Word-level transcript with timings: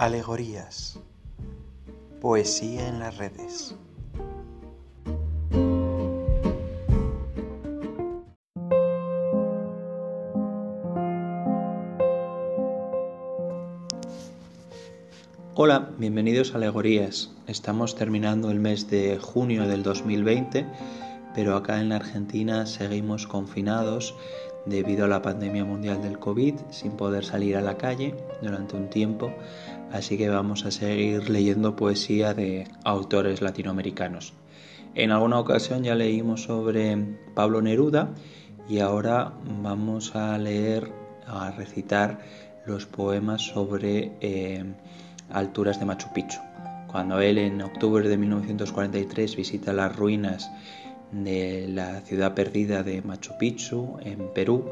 Alegorías. 0.00 0.98
Poesía 2.22 2.88
en 2.88 3.00
las 3.00 3.18
redes. 3.18 3.74
Hola, 15.54 15.90
bienvenidos 15.98 16.54
a 16.54 16.56
Alegorías. 16.56 17.30
Estamos 17.46 17.94
terminando 17.94 18.50
el 18.50 18.58
mes 18.58 18.88
de 18.88 19.18
junio 19.18 19.68
del 19.68 19.82
2020, 19.82 20.64
pero 21.34 21.54
acá 21.56 21.78
en 21.78 21.90
la 21.90 21.96
Argentina 21.96 22.64
seguimos 22.64 23.26
confinados 23.26 24.14
debido 24.66 25.04
a 25.04 25.08
la 25.08 25.22
pandemia 25.22 25.64
mundial 25.64 26.02
del 26.02 26.18
COVID 26.18 26.54
sin 26.70 26.92
poder 26.92 27.24
salir 27.24 27.56
a 27.56 27.60
la 27.60 27.76
calle 27.76 28.14
durante 28.42 28.76
un 28.76 28.88
tiempo, 28.88 29.32
así 29.92 30.16
que 30.16 30.28
vamos 30.28 30.64
a 30.64 30.70
seguir 30.70 31.28
leyendo 31.30 31.76
poesía 31.76 32.34
de 32.34 32.68
autores 32.84 33.42
latinoamericanos. 33.42 34.34
En 34.94 35.12
alguna 35.12 35.38
ocasión 35.38 35.84
ya 35.84 35.94
leímos 35.94 36.42
sobre 36.42 36.96
Pablo 37.34 37.62
Neruda 37.62 38.10
y 38.68 38.80
ahora 38.80 39.32
vamos 39.62 40.16
a 40.16 40.36
leer, 40.38 40.90
a 41.26 41.50
recitar 41.52 42.20
los 42.66 42.86
poemas 42.86 43.42
sobre 43.42 44.12
eh, 44.20 44.64
alturas 45.30 45.78
de 45.78 45.86
Machu 45.86 46.12
Picchu. 46.12 46.38
Cuando 46.90 47.20
él 47.20 47.38
en 47.38 47.62
octubre 47.62 48.08
de 48.08 48.16
1943 48.16 49.36
visita 49.36 49.72
las 49.72 49.94
ruinas 49.94 50.50
de 51.12 51.66
la 51.68 52.00
ciudad 52.00 52.34
perdida 52.34 52.82
de 52.82 53.02
Machu 53.02 53.36
Picchu 53.38 53.98
en 54.02 54.32
Perú. 54.34 54.64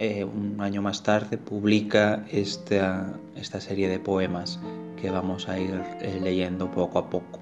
Eh, 0.00 0.24
un 0.24 0.60
año 0.60 0.82
más 0.82 1.04
tarde 1.04 1.38
publica 1.38 2.24
esta, 2.28 3.14
esta, 3.36 3.60
serie 3.60 3.88
de 3.88 4.00
poemas 4.00 4.58
que 5.00 5.08
vamos 5.08 5.48
a 5.48 5.60
ir 5.60 5.80
eh, 6.00 6.18
leyendo 6.20 6.68
poco 6.72 6.98
a 6.98 7.08
poco. 7.08 7.38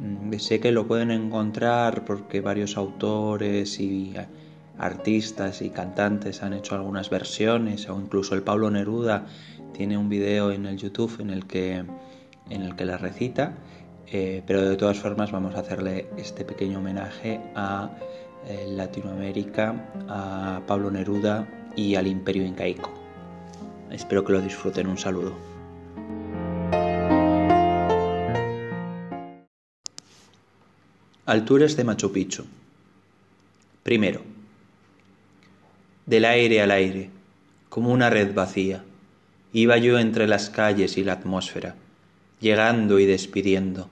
Mm, 0.00 0.32
sé 0.38 0.58
que 0.58 0.72
lo 0.72 0.86
pueden 0.86 1.10
encontrar 1.10 2.06
porque 2.06 2.40
varios 2.40 2.78
autores 2.78 3.78
y 3.78 4.14
artistas 4.78 5.60
y 5.60 5.68
cantantes 5.68 6.42
han 6.42 6.54
hecho 6.54 6.74
algunas 6.76 7.10
versiones 7.10 7.90
o 7.90 8.00
incluso 8.00 8.34
el 8.34 8.42
Pablo 8.42 8.70
Neruda 8.70 9.26
tiene 9.74 9.98
un 9.98 10.08
video 10.08 10.52
en 10.52 10.64
el 10.64 10.78
YouTube 10.78 11.20
en 11.20 11.28
el 11.28 11.46
que, 11.46 11.84
en 12.48 12.62
el 12.62 12.74
que 12.74 12.86
la 12.86 12.96
recita 12.96 13.52
eh, 14.06 14.42
pero 14.46 14.66
de 14.66 14.76
todas 14.76 14.98
formas 14.98 15.30
vamos 15.30 15.54
a 15.54 15.60
hacerle 15.60 16.08
este 16.16 16.44
pequeño 16.46 16.78
homenaje 16.78 17.40
a 17.54 17.90
Latinoamérica, 18.66 19.74
a 20.08 20.62
Pablo 20.66 20.90
Neruda 20.90 21.46
y 21.76 21.94
al 21.94 22.06
Imperio 22.06 22.44
Incaico. 22.44 22.90
Espero 23.90 24.24
que 24.24 24.32
lo 24.32 24.40
disfruten. 24.40 24.86
Un 24.86 24.98
saludo. 24.98 25.34
Alturas 31.26 31.76
de 31.76 31.84
Machu 31.84 32.12
Picchu. 32.12 32.44
Primero. 33.82 34.22
Del 36.06 36.24
aire 36.24 36.60
al 36.60 36.70
aire, 36.70 37.10
como 37.68 37.92
una 37.92 38.10
red 38.10 38.34
vacía, 38.34 38.84
iba 39.52 39.76
yo 39.78 39.98
entre 39.98 40.26
las 40.26 40.50
calles 40.50 40.96
y 40.98 41.04
la 41.04 41.12
atmósfera, 41.12 41.76
llegando 42.40 42.98
y 42.98 43.06
despidiendo 43.06 43.88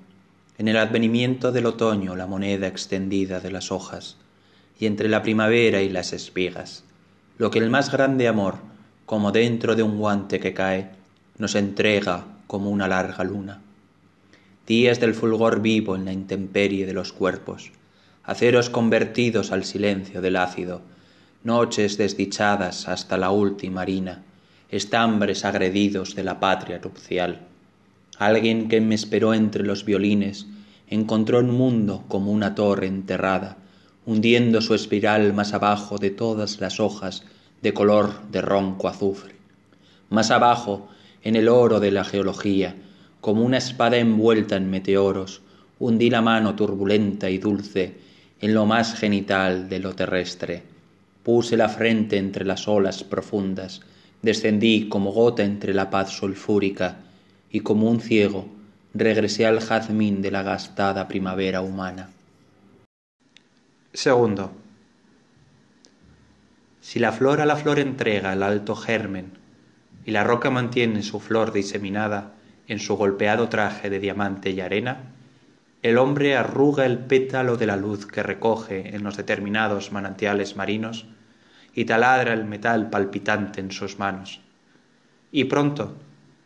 en 0.58 0.66
el 0.66 0.76
advenimiento 0.76 1.52
del 1.52 1.66
otoño 1.66 2.16
la 2.16 2.26
moneda 2.26 2.66
extendida 2.66 3.38
de 3.38 3.52
las 3.52 3.70
hojas, 3.70 4.16
y 4.80 4.86
entre 4.86 5.08
la 5.08 5.22
primavera 5.22 5.82
y 5.82 5.88
las 5.88 6.12
espigas, 6.12 6.82
lo 7.38 7.50
que 7.50 7.58
el 7.58 7.70
más 7.70 7.90
grande 7.90 8.28
amor, 8.28 8.56
como 9.06 9.32
dentro 9.32 9.74
de 9.74 9.82
un 9.82 9.98
guante 9.98 10.38
que 10.40 10.52
cae, 10.52 10.90
nos 11.38 11.54
entrega 11.54 12.26
como 12.46 12.70
una 12.70 12.88
larga 12.88 13.24
luna. 13.24 13.62
Días 14.66 15.00
del 15.00 15.14
fulgor 15.14 15.62
vivo 15.62 15.96
en 15.96 16.04
la 16.04 16.12
intemperie 16.12 16.84
de 16.84 16.92
los 16.92 17.12
cuerpos, 17.12 17.72
aceros 18.24 18.68
convertidos 18.68 19.52
al 19.52 19.64
silencio 19.64 20.20
del 20.20 20.36
ácido, 20.36 20.82
noches 21.44 21.96
desdichadas 21.96 22.88
hasta 22.88 23.16
la 23.16 23.30
última 23.30 23.80
harina, 23.82 24.22
estambres 24.70 25.44
agredidos 25.46 26.14
de 26.14 26.24
la 26.24 26.38
patria 26.38 26.78
nupcial 26.82 27.48
Alguien 28.18 28.68
que 28.68 28.80
me 28.80 28.96
esperó 28.96 29.32
entre 29.32 29.62
los 29.62 29.84
violines 29.84 30.46
encontró 30.88 31.38
un 31.38 31.56
mundo 31.56 32.04
como 32.08 32.32
una 32.32 32.56
torre 32.56 32.88
enterrada, 32.88 33.56
hundiendo 34.08 34.62
su 34.62 34.74
espiral 34.74 35.34
más 35.34 35.52
abajo 35.52 35.98
de 35.98 36.08
todas 36.08 36.62
las 36.62 36.80
hojas 36.80 37.24
de 37.60 37.74
color 37.74 38.22
de 38.30 38.40
ronco 38.40 38.88
azufre. 38.88 39.34
Más 40.08 40.30
abajo, 40.30 40.88
en 41.22 41.36
el 41.36 41.46
oro 41.46 41.78
de 41.78 41.90
la 41.90 42.04
geología, 42.04 42.74
como 43.20 43.42
una 43.42 43.58
espada 43.58 43.98
envuelta 43.98 44.56
en 44.56 44.70
meteoros, 44.70 45.42
hundí 45.78 46.08
la 46.08 46.22
mano 46.22 46.56
turbulenta 46.56 47.28
y 47.28 47.36
dulce 47.36 47.96
en 48.40 48.54
lo 48.54 48.64
más 48.64 48.94
genital 48.94 49.68
de 49.68 49.78
lo 49.78 49.94
terrestre. 49.94 50.62
Puse 51.22 51.58
la 51.58 51.68
frente 51.68 52.16
entre 52.16 52.46
las 52.46 52.66
olas 52.66 53.04
profundas, 53.04 53.82
descendí 54.22 54.88
como 54.88 55.12
gota 55.12 55.44
entre 55.44 55.74
la 55.74 55.90
paz 55.90 56.12
sulfúrica, 56.12 56.96
y 57.50 57.60
como 57.60 57.90
un 57.90 58.00
ciego 58.00 58.46
regresé 58.94 59.44
al 59.44 59.60
jazmín 59.60 60.22
de 60.22 60.30
la 60.30 60.42
gastada 60.42 61.08
primavera 61.08 61.60
humana. 61.60 62.08
Segundo. 63.94 64.52
Si 66.80 66.98
la 66.98 67.10
flor 67.10 67.40
a 67.40 67.46
la 67.46 67.56
flor 67.56 67.78
entrega 67.78 68.34
el 68.34 68.42
alto 68.42 68.76
germen 68.76 69.32
y 70.04 70.10
la 70.10 70.24
roca 70.24 70.50
mantiene 70.50 71.02
su 71.02 71.20
flor 71.20 71.52
diseminada 71.52 72.34
en 72.66 72.80
su 72.80 72.96
golpeado 72.96 73.48
traje 73.48 73.88
de 73.88 73.98
diamante 73.98 74.50
y 74.50 74.60
arena, 74.60 75.14
el 75.82 75.96
hombre 75.96 76.36
arruga 76.36 76.84
el 76.84 76.98
pétalo 76.98 77.56
de 77.56 77.66
la 77.66 77.76
luz 77.76 78.04
que 78.04 78.22
recoge 78.22 78.94
en 78.94 79.04
los 79.04 79.16
determinados 79.16 79.90
manantiales 79.90 80.54
marinos 80.54 81.06
y 81.74 81.86
taladra 81.86 82.34
el 82.34 82.44
metal 82.44 82.90
palpitante 82.90 83.60
en 83.60 83.72
sus 83.72 83.98
manos. 83.98 84.42
Y 85.32 85.44
pronto, 85.44 85.96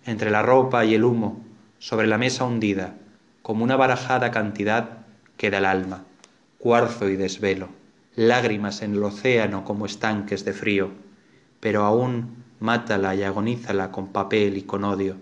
entre 0.06 0.30
la 0.30 0.42
ropa 0.42 0.84
y 0.84 0.94
el 0.94 1.02
humo, 1.02 1.44
sobre 1.80 2.06
la 2.06 2.18
mesa 2.18 2.44
hundida, 2.44 2.94
como 3.42 3.64
una 3.64 3.74
barajada 3.74 4.30
cantidad, 4.30 4.98
queda 5.36 5.58
el 5.58 5.64
alma, 5.64 6.04
cuarzo 6.62 7.08
y 7.08 7.16
desvelo, 7.16 7.70
lágrimas 8.14 8.82
en 8.82 8.92
el 8.92 9.02
océano 9.02 9.64
como 9.64 9.84
estanques 9.84 10.44
de 10.44 10.52
frío, 10.52 10.92
pero 11.58 11.84
aún 11.84 12.44
mátala 12.60 13.16
y 13.16 13.24
agonízala 13.24 13.90
con 13.90 14.12
papel 14.12 14.56
y 14.56 14.62
con 14.62 14.84
odio, 14.84 15.16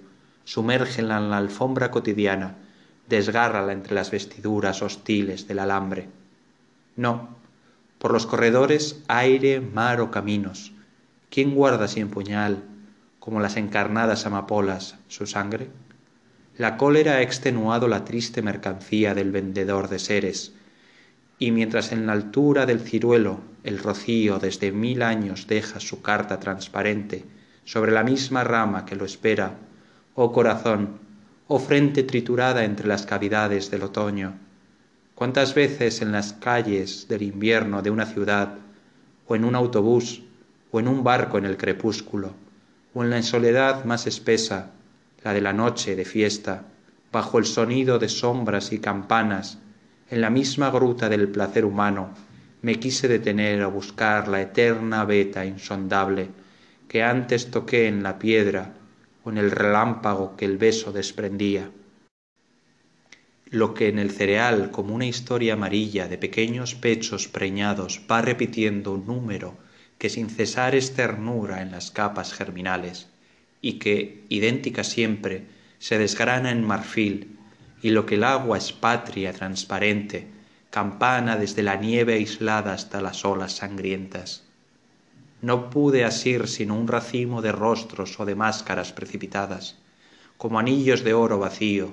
sumérgela 0.45 1.17
en 1.17 1.31
la 1.31 1.39
alfombra 1.39 1.91
cotidiana, 1.91 2.57
desgárrala 3.09 3.73
entre 3.73 3.95
las 3.95 4.11
vestiduras 4.11 4.83
hostiles 4.83 5.49
del 5.49 5.61
alambre. 5.61 6.11
No, 6.95 7.31
por 7.99 8.13
los 8.13 8.27
corredores 8.27 9.03
aire, 9.09 9.63
mar 9.63 10.03
o 10.03 10.11
caminos, 10.11 10.73
¿quién 11.31 11.55
guarda 11.55 11.89
sin 11.89 12.11
puñal 12.11 12.65
como 13.19 13.41
las 13.41 13.57
encarnadas 13.57 14.27
amapolas, 14.27 14.97
su 15.09 15.27
sangre? 15.27 15.71
La 16.59 16.77
cólera 16.77 17.13
ha 17.13 17.23
extenuado 17.23 17.89
la 17.89 18.05
triste 18.05 18.43
mercancía 18.43 19.15
del 19.15 19.33
vendedor 19.33 19.89
de 19.89 19.99
seres, 19.99 20.53
y 21.41 21.51
mientras 21.53 21.91
en 21.91 22.07
la 22.07 22.13
altura 22.13 22.67
del 22.67 22.81
ciruelo 22.81 23.41
el 23.65 23.79
rocío 23.79 24.39
desde 24.39 24.73
mil 24.73 25.03
años 25.03 25.47
deja 25.49 25.81
su 25.81 26.03
carta 26.03 26.39
transparente 26.39 27.25
sobre 27.65 27.93
la 27.93 28.05
misma 28.05 28.45
rama 28.45 28.85
que 28.85 28.95
lo 28.95 29.07
espera, 29.07 29.57
oh 30.15 30.33
corazón, 30.33 30.99
oh 31.49 31.59
frente 31.59 32.03
triturada 32.03 32.65
entre 32.65 32.87
las 32.87 33.07
cavidades 33.07 33.71
del 33.71 33.85
otoño, 33.85 34.35
cuántas 35.15 35.55
veces 35.55 36.03
en 36.03 36.13
las 36.13 36.35
calles 36.35 37.09
del 37.09 37.23
invierno 37.23 37.81
de 37.81 37.91
una 37.91 38.05
ciudad, 38.05 38.59
o 39.27 39.35
en 39.35 39.45
un 39.45 39.55
autobús, 39.55 40.23
o 40.71 40.79
en 40.79 40.89
un 40.89 41.03
barco 41.03 41.39
en 41.39 41.47
el 41.47 41.57
crepúsculo, 41.57 42.35
o 42.93 43.03
en 43.03 43.11
la 43.11 43.23
soledad 43.23 43.85
más 43.87 44.07
espesa, 44.07 44.73
la 45.25 45.33
de 45.33 45.41
la 45.41 45.55
noche 45.55 45.97
de 45.97 46.05
fiesta, 46.05 46.65
bajo 47.11 47.39
el 47.39 47.47
sonido 47.47 47.99
de 47.99 48.11
sombras 48.11 48.73
y 48.73 48.79
campanas, 48.79 49.59
en 50.11 50.21
la 50.21 50.31
misma 50.31 50.71
gruta 50.71 51.09
del 51.09 51.29
placer 51.29 51.65
humano, 51.65 52.13
me 52.63 52.81
quise 52.81 53.07
detener 53.07 53.63
a 53.63 53.69
buscar 53.69 54.27
la 54.27 54.43
eterna 54.43 55.05
veta 55.05 55.47
insondable 55.47 56.29
que 56.89 57.05
antes 57.05 57.51
toqué 57.51 57.87
en 57.87 58.03
la 58.03 58.19
piedra 58.19 58.75
o 59.23 59.31
en 59.31 59.39
el 59.39 59.53
relámpago 59.53 60.37
que 60.37 60.45
el 60.45 60.59
beso 60.59 60.93
desprendía. 60.93 61.71
Lo 63.51 63.73
que 63.73 63.89
en 63.89 63.99
el 63.99 64.11
cereal, 64.11 64.71
como 64.73 64.95
una 64.95 65.07
historia 65.07 65.55
amarilla 65.55 66.09
de 66.09 66.19
pequeños 66.19 66.75
pechos 66.75 67.29
preñados, 67.29 68.01
va 68.11 68.21
repitiendo 68.21 68.93
un 68.93 69.07
número 69.07 69.57
que 69.99 70.11
sin 70.11 70.29
cesar 70.29 70.75
es 70.75 70.95
ternura 70.95 71.63
en 71.63 71.71
las 71.71 71.91
capas 71.91 72.33
germinales 72.33 73.09
y 73.61 73.75
que, 73.75 74.25
idéntica 74.29 74.83
siempre, 74.83 75.47
se 75.79 75.99
desgrana 75.99 76.51
en 76.51 76.65
marfil, 76.65 77.39
y 77.83 77.91
lo 77.91 78.07
que 78.07 78.17
el 78.17 78.25
agua 78.25 78.59
es 78.59 78.73
patria 78.73 79.33
transparente, 79.33 80.29
campana 80.71 81.37
desde 81.37 81.63
la 81.63 81.77
nieve 81.77 82.15
aislada 82.15 82.73
hasta 82.73 83.01
las 83.01 83.25
olas 83.25 83.53
sangrientas. 83.53 84.45
no 85.43 85.71
pude 85.71 86.05
asir 86.05 86.49
sino 86.49 86.77
un 86.77 86.87
racimo 86.87 87.41
de 87.41 87.51
rostros 87.51 88.21
o 88.21 88.27
de 88.27 88.35
máscaras 88.35 88.93
precipitadas, 88.93 89.79
como 90.37 90.59
anillos 90.59 91.03
de 91.03 91.15
oro 91.15 91.39
vacío, 91.39 91.93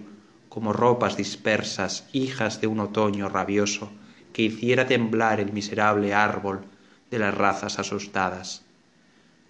como 0.50 0.74
ropas 0.74 1.16
dispersas, 1.16 2.08
hijas 2.12 2.60
de 2.60 2.68
un 2.68 2.80
otoño 2.80 3.30
rabioso 3.30 3.90
que 4.34 4.44
hiciera 4.44 4.86
temblar 4.86 5.40
el 5.40 5.54
miserable 5.54 6.14
árbol 6.14 6.66
de 7.10 7.20
las 7.20 7.34
razas 7.34 7.80
asustadas. 7.80 8.64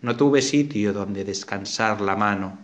No 0.01 0.15
tuve 0.15 0.41
sitio 0.41 0.93
donde 0.93 1.23
descansar 1.23 2.01
la 2.01 2.15
mano, 2.15 2.59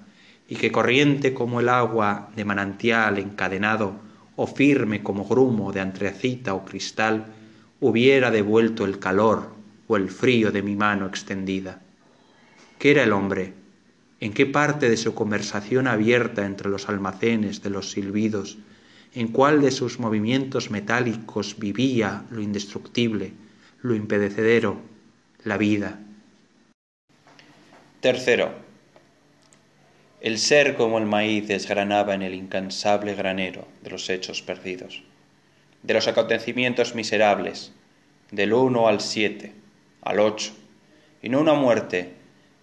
y 0.47 0.55
que 0.55 0.71
corriente 0.71 1.33
como 1.33 1.59
el 1.59 1.69
agua 1.69 2.29
de 2.35 2.45
manantial 2.45 3.17
encadenado, 3.17 3.95
o 4.35 4.47
firme 4.47 5.03
como 5.03 5.25
grumo 5.25 5.71
de 5.71 5.81
antracita 5.81 6.53
o 6.53 6.65
cristal, 6.65 7.25
hubiera 7.79 8.31
devuelto 8.31 8.85
el 8.85 8.99
calor 8.99 9.53
o 9.87 9.97
el 9.97 10.09
frío 10.09 10.51
de 10.51 10.63
mi 10.63 10.75
mano 10.75 11.05
extendida. 11.05 11.81
¿Qué 12.79 12.91
era 12.91 13.03
el 13.03 13.13
hombre? 13.13 13.53
¿En 14.19 14.33
qué 14.33 14.45
parte 14.45 14.89
de 14.89 14.97
su 14.97 15.13
conversación 15.13 15.87
abierta 15.87 16.45
entre 16.45 16.69
los 16.69 16.87
almacenes 16.89 17.61
de 17.61 17.69
los 17.69 17.91
silbidos, 17.91 18.57
en 19.13 19.27
cuál 19.27 19.61
de 19.61 19.71
sus 19.71 19.99
movimientos 19.99 20.71
metálicos 20.71 21.59
vivía 21.59 22.23
lo 22.31 22.41
indestructible, 22.41 23.33
lo 23.81 23.95
impedecedero, 23.95 24.79
la 25.43 25.57
vida? 25.57 25.99
Tercero. 27.99 28.62
El 30.23 30.39
ser 30.39 30.75
como 30.75 30.99
el 30.99 31.05
maíz 31.05 31.49
desgranaba 31.49 32.13
en 32.13 32.21
el 32.21 32.33
incansable 32.33 33.13
granero 33.13 33.67
de 33.81 33.89
los 33.89 34.09
hechos 34.09 34.41
perdidos, 34.41 35.03
de 35.81 35.93
los 35.93 36.07
acontecimientos 36.07 36.95
miserables, 36.95 37.73
del 38.31 38.53
uno 38.53 38.87
al 38.87 39.01
siete, 39.01 39.51
al 40.01 40.21
ocho, 40.21 40.53
y 41.21 41.27
no 41.27 41.41
una 41.41 41.55
muerte, 41.55 42.13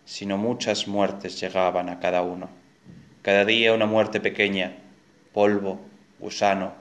sino 0.06 0.38
muchas 0.38 0.88
muertes 0.88 1.38
llegaban 1.38 1.90
a 1.90 2.00
cada 2.00 2.22
uno. 2.22 2.48
Cada 3.20 3.44
día 3.44 3.74
una 3.74 3.84
muerte 3.84 4.20
pequeña, 4.20 4.78
polvo, 5.34 5.82
gusano, 6.18 6.72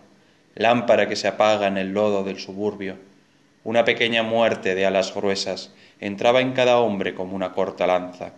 lámpara 0.55 1.09
que 1.09 1.17
se 1.17 1.27
apaga 1.27 1.67
en 1.67 1.77
el 1.77 1.91
lodo 1.91 2.23
del 2.23 2.39
suburbio, 2.39 2.95
una 3.65 3.83
pequeña 3.83 4.23
muerte 4.23 4.75
de 4.75 4.85
alas 4.85 5.13
gruesas 5.13 5.73
entraba 5.99 6.39
en 6.39 6.53
cada 6.53 6.79
hombre 6.79 7.15
como 7.15 7.35
una 7.35 7.51
corta 7.51 7.85
lanza, 7.85 8.31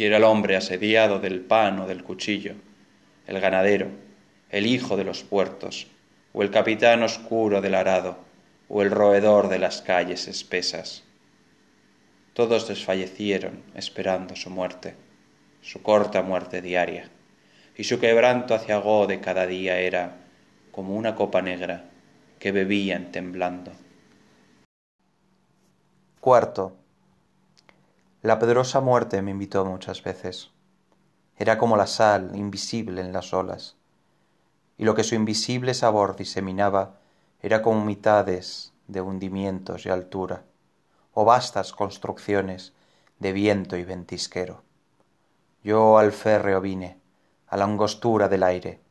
y 0.00 0.04
era 0.04 0.16
el 0.16 0.24
hombre 0.24 0.56
asediado 0.56 1.18
del 1.18 1.42
pan 1.42 1.78
o 1.78 1.86
del 1.86 2.02
cuchillo, 2.02 2.54
el 3.26 3.38
ganadero, 3.38 3.88
el 4.48 4.64
hijo 4.64 4.96
de 4.96 5.04
los 5.04 5.24
puertos, 5.24 5.88
o 6.32 6.42
el 6.42 6.50
capitán 6.50 7.02
oscuro 7.02 7.60
del 7.60 7.74
arado, 7.74 8.16
o 8.70 8.80
el 8.80 8.90
roedor 8.90 9.50
de 9.50 9.58
las 9.58 9.82
calles 9.82 10.26
espesas. 10.26 11.04
Todos 12.32 12.66
desfallecieron 12.66 13.62
esperando 13.74 14.36
su 14.36 14.48
muerte, 14.48 14.94
su 15.60 15.82
corta 15.82 16.22
muerte 16.22 16.62
diaria, 16.62 17.10
y 17.76 17.84
su 17.84 18.00
quebranto 18.00 18.54
hacia 18.54 18.78
Go 18.78 19.06
de 19.06 19.20
cada 19.20 19.46
día 19.46 19.80
era 19.80 20.16
como 20.72 20.96
una 20.96 21.14
copa 21.14 21.42
negra 21.42 21.90
que 22.38 22.52
bebían 22.52 23.12
temblando. 23.12 23.72
Cuarto. 26.20 26.79
La 28.22 28.38
poderosa 28.38 28.82
muerte 28.82 29.22
me 29.22 29.30
invitó 29.30 29.64
muchas 29.64 30.02
veces. 30.02 30.50
Era 31.38 31.56
como 31.56 31.78
la 31.78 31.86
sal 31.86 32.32
invisible 32.34 33.00
en 33.00 33.14
las 33.14 33.32
olas, 33.32 33.76
y 34.76 34.84
lo 34.84 34.94
que 34.94 35.04
su 35.04 35.14
invisible 35.14 35.72
sabor 35.72 36.16
diseminaba 36.16 36.96
era 37.40 37.62
como 37.62 37.82
mitades 37.82 38.74
de 38.88 39.00
hundimientos 39.00 39.86
y 39.86 39.88
altura 39.88 40.42
o 41.14 41.24
vastas 41.24 41.72
construcciones 41.72 42.74
de 43.20 43.32
viento 43.32 43.78
y 43.78 43.84
ventisquero. 43.84 44.60
Yo 45.64 45.96
al 45.96 46.12
férreo 46.12 46.60
vine, 46.60 47.00
a 47.46 47.56
la 47.56 47.64
angostura 47.64 48.28
del 48.28 48.42
aire, 48.42 48.82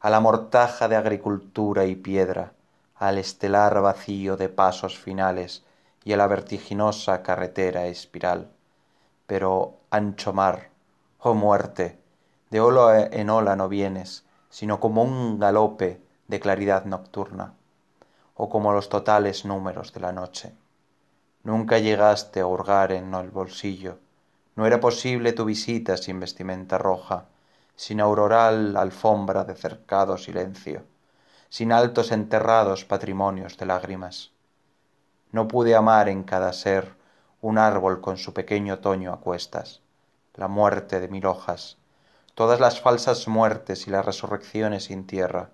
a 0.00 0.10
la 0.10 0.20
mortaja 0.20 0.88
de 0.88 0.96
agricultura 0.96 1.86
y 1.86 1.96
piedra, 1.96 2.52
al 2.96 3.16
estelar 3.16 3.80
vacío 3.80 4.36
de 4.36 4.50
pasos 4.50 4.98
finales 4.98 5.64
y 6.04 6.12
a 6.12 6.18
la 6.18 6.26
vertiginosa 6.26 7.22
carretera 7.22 7.86
espiral. 7.86 8.53
Pero, 9.26 9.78
ancho 9.90 10.32
mar, 10.32 10.70
oh 11.18 11.34
muerte, 11.34 11.98
de 12.50 12.60
ola 12.60 13.08
en 13.10 13.30
ola 13.30 13.56
no 13.56 13.68
vienes, 13.68 14.24
sino 14.50 14.80
como 14.80 15.02
un 15.02 15.38
galope 15.38 16.00
de 16.28 16.40
claridad 16.40 16.84
nocturna, 16.84 17.54
o 18.34 18.48
como 18.48 18.72
los 18.72 18.88
totales 18.88 19.44
números 19.44 19.92
de 19.92 20.00
la 20.00 20.12
noche. 20.12 20.54
Nunca 21.42 21.78
llegaste 21.78 22.40
a 22.40 22.46
hurgar 22.46 22.92
en 22.92 23.12
el 23.14 23.30
bolsillo. 23.30 23.98
No 24.56 24.66
era 24.66 24.80
posible 24.80 25.32
tu 25.32 25.44
visita 25.44 25.96
sin 25.96 26.20
vestimenta 26.20 26.78
roja, 26.78 27.26
sin 27.76 28.00
auroral 28.00 28.76
alfombra 28.76 29.44
de 29.44 29.54
cercado 29.54 30.16
silencio, 30.16 30.84
sin 31.48 31.72
altos 31.72 32.12
enterrados 32.12 32.84
patrimonios 32.84 33.56
de 33.58 33.66
lágrimas. 33.66 34.30
No 35.32 35.48
pude 35.48 35.74
amar 35.74 36.08
en 36.08 36.22
cada 36.22 36.52
ser 36.52 36.94
un 37.44 37.58
árbol 37.58 38.00
con 38.00 38.16
su 38.16 38.32
pequeño 38.32 38.74
otoño 38.74 39.12
a 39.12 39.20
cuestas, 39.20 39.80
la 40.34 40.48
muerte 40.48 41.00
de 41.00 41.08
mil 41.08 41.26
hojas, 41.26 41.76
todas 42.34 42.58
las 42.58 42.80
falsas 42.80 43.28
muertes 43.28 43.86
y 43.86 43.90
las 43.90 44.06
resurrecciones 44.06 44.84
sin 44.84 45.06
tierra, 45.06 45.50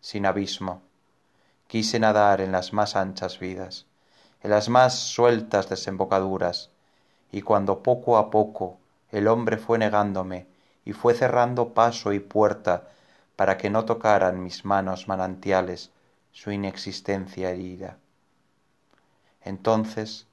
sin 0.00 0.26
abismo. 0.26 0.82
Quise 1.66 1.98
nadar 1.98 2.40
en 2.40 2.52
las 2.52 2.72
más 2.72 2.94
anchas 2.94 3.38
vidas 3.38 3.86
en 4.42 4.50
las 4.50 4.68
más 4.68 4.98
sueltas 4.98 5.68
desembocaduras, 5.68 6.70
y 7.30 7.42
cuando 7.42 7.82
poco 7.82 8.16
a 8.16 8.30
poco 8.30 8.78
el 9.10 9.28
hombre 9.28 9.56
fue 9.56 9.78
negándome 9.78 10.46
y 10.84 10.92
fue 10.92 11.14
cerrando 11.14 11.74
paso 11.74 12.12
y 12.12 12.20
puerta 12.20 12.88
para 13.36 13.56
que 13.56 13.70
no 13.70 13.84
tocaran 13.84 14.42
mis 14.42 14.64
manos 14.64 15.08
manantiales 15.08 15.90
su 16.32 16.50
inexistencia 16.50 17.50
herida. 17.50 17.98
Entonces 19.42 20.26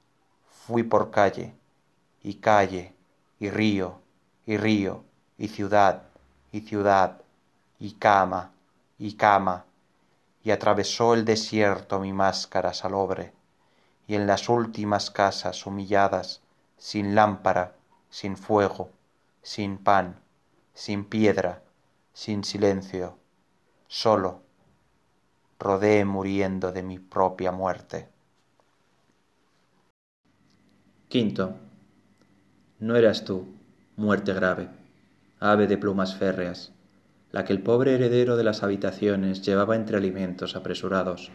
fui 0.68 0.82
por 0.82 1.10
calle, 1.10 1.54
y 2.22 2.34
calle, 2.34 2.94
y 3.40 3.48
río, 3.48 4.02
y 4.44 4.58
río, 4.58 5.02
y 5.38 5.48
ciudad, 5.48 6.02
y 6.52 6.60
ciudad, 6.60 7.22
y 7.78 7.92
cama, 7.92 8.52
y 8.98 9.14
cama, 9.14 9.64
y 10.44 10.50
atravesó 10.50 11.14
el 11.14 11.24
desierto 11.24 11.98
mi 12.00 12.12
máscara 12.12 12.74
salobre, 12.74 13.32
y 14.06 14.14
en 14.14 14.26
las 14.26 14.50
últimas 14.50 15.10
casas 15.10 15.64
humilladas, 15.64 16.42
sin 16.76 17.14
lámpara, 17.14 17.74
sin 18.10 18.36
fuego, 18.36 18.90
sin 19.40 19.78
pan, 19.78 20.20
sin 20.74 21.06
piedra, 21.06 21.62
sin 22.12 22.44
silencio, 22.44 23.16
solo, 23.86 24.42
rodé 25.58 26.04
muriendo 26.04 26.72
de 26.72 26.82
mi 26.82 26.98
propia 26.98 27.52
muerte. 27.52 28.17
Quinto. 31.08 31.54
No 32.80 32.94
eras 32.94 33.24
tú, 33.24 33.46
muerte 33.96 34.34
grave, 34.34 34.68
ave 35.40 35.66
de 35.66 35.78
plumas 35.78 36.14
férreas, 36.14 36.74
la 37.32 37.46
que 37.46 37.54
el 37.54 37.62
pobre 37.62 37.94
heredero 37.94 38.36
de 38.36 38.44
las 38.44 38.62
habitaciones 38.62 39.40
llevaba 39.40 39.74
entre 39.74 39.96
alimentos 39.96 40.54
apresurados, 40.54 41.30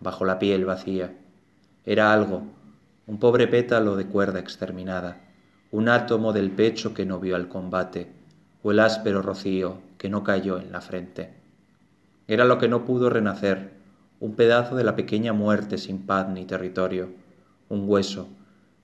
bajo 0.00 0.24
la 0.24 0.38
piel 0.38 0.64
vacía, 0.64 1.18
era 1.84 2.14
algo, 2.14 2.44
un 3.06 3.18
pobre 3.18 3.46
pétalo 3.46 3.94
de 3.94 4.06
cuerda 4.06 4.40
exterminada, 4.40 5.20
un 5.70 5.90
átomo 5.90 6.32
del 6.32 6.50
pecho 6.50 6.94
que 6.94 7.04
no 7.04 7.20
vio 7.20 7.36
al 7.36 7.48
combate, 7.48 8.10
o 8.62 8.70
el 8.70 8.80
áspero 8.80 9.20
rocío 9.20 9.82
que 9.98 10.08
no 10.08 10.24
cayó 10.24 10.58
en 10.58 10.72
la 10.72 10.80
frente. 10.80 11.34
Era 12.26 12.46
lo 12.46 12.56
que 12.56 12.68
no 12.68 12.86
pudo 12.86 13.10
renacer, 13.10 13.72
un 14.18 14.34
pedazo 14.34 14.76
de 14.76 14.84
la 14.84 14.96
pequeña 14.96 15.34
muerte 15.34 15.76
sin 15.76 16.06
paz 16.06 16.26
ni 16.30 16.46
territorio, 16.46 17.10
un 17.68 17.86
hueso, 17.86 18.26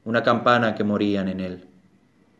una 0.07 0.23
campana 0.23 0.77
que 0.77 0.85
morían 0.85 1.27
en 1.29 1.41
él. 1.41 1.65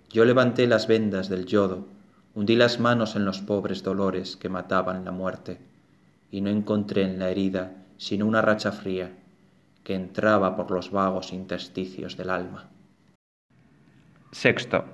Yo 0.09 0.25
levanté 0.25 0.69
las 0.69 0.87
vendas 0.87 1.29
del 1.29 1.47
yodo, 1.47 1.89
hundí 2.33 2.55
las 2.55 2.79
manos 2.79 3.17
en 3.17 3.25
los 3.25 3.41
pobres 3.41 3.83
dolores 3.83 4.37
que 4.37 4.49
mataban 4.49 5.05
la 5.05 5.11
muerte, 5.11 5.59
y 6.31 6.43
no 6.43 6.49
encontré 6.49 7.03
en 7.03 7.19
la 7.19 7.29
herida 7.29 7.73
sino 7.99 8.25
una 8.27 8.41
racha 8.41 8.71
fría 8.71 9.11
que 9.83 9.95
entraba 9.95 10.55
por 10.55 10.71
los 10.71 10.93
vagos 10.93 11.33
intersticios 11.33 12.17
del 12.17 12.31
alma. 12.31 12.69
Sexto. 14.31 14.85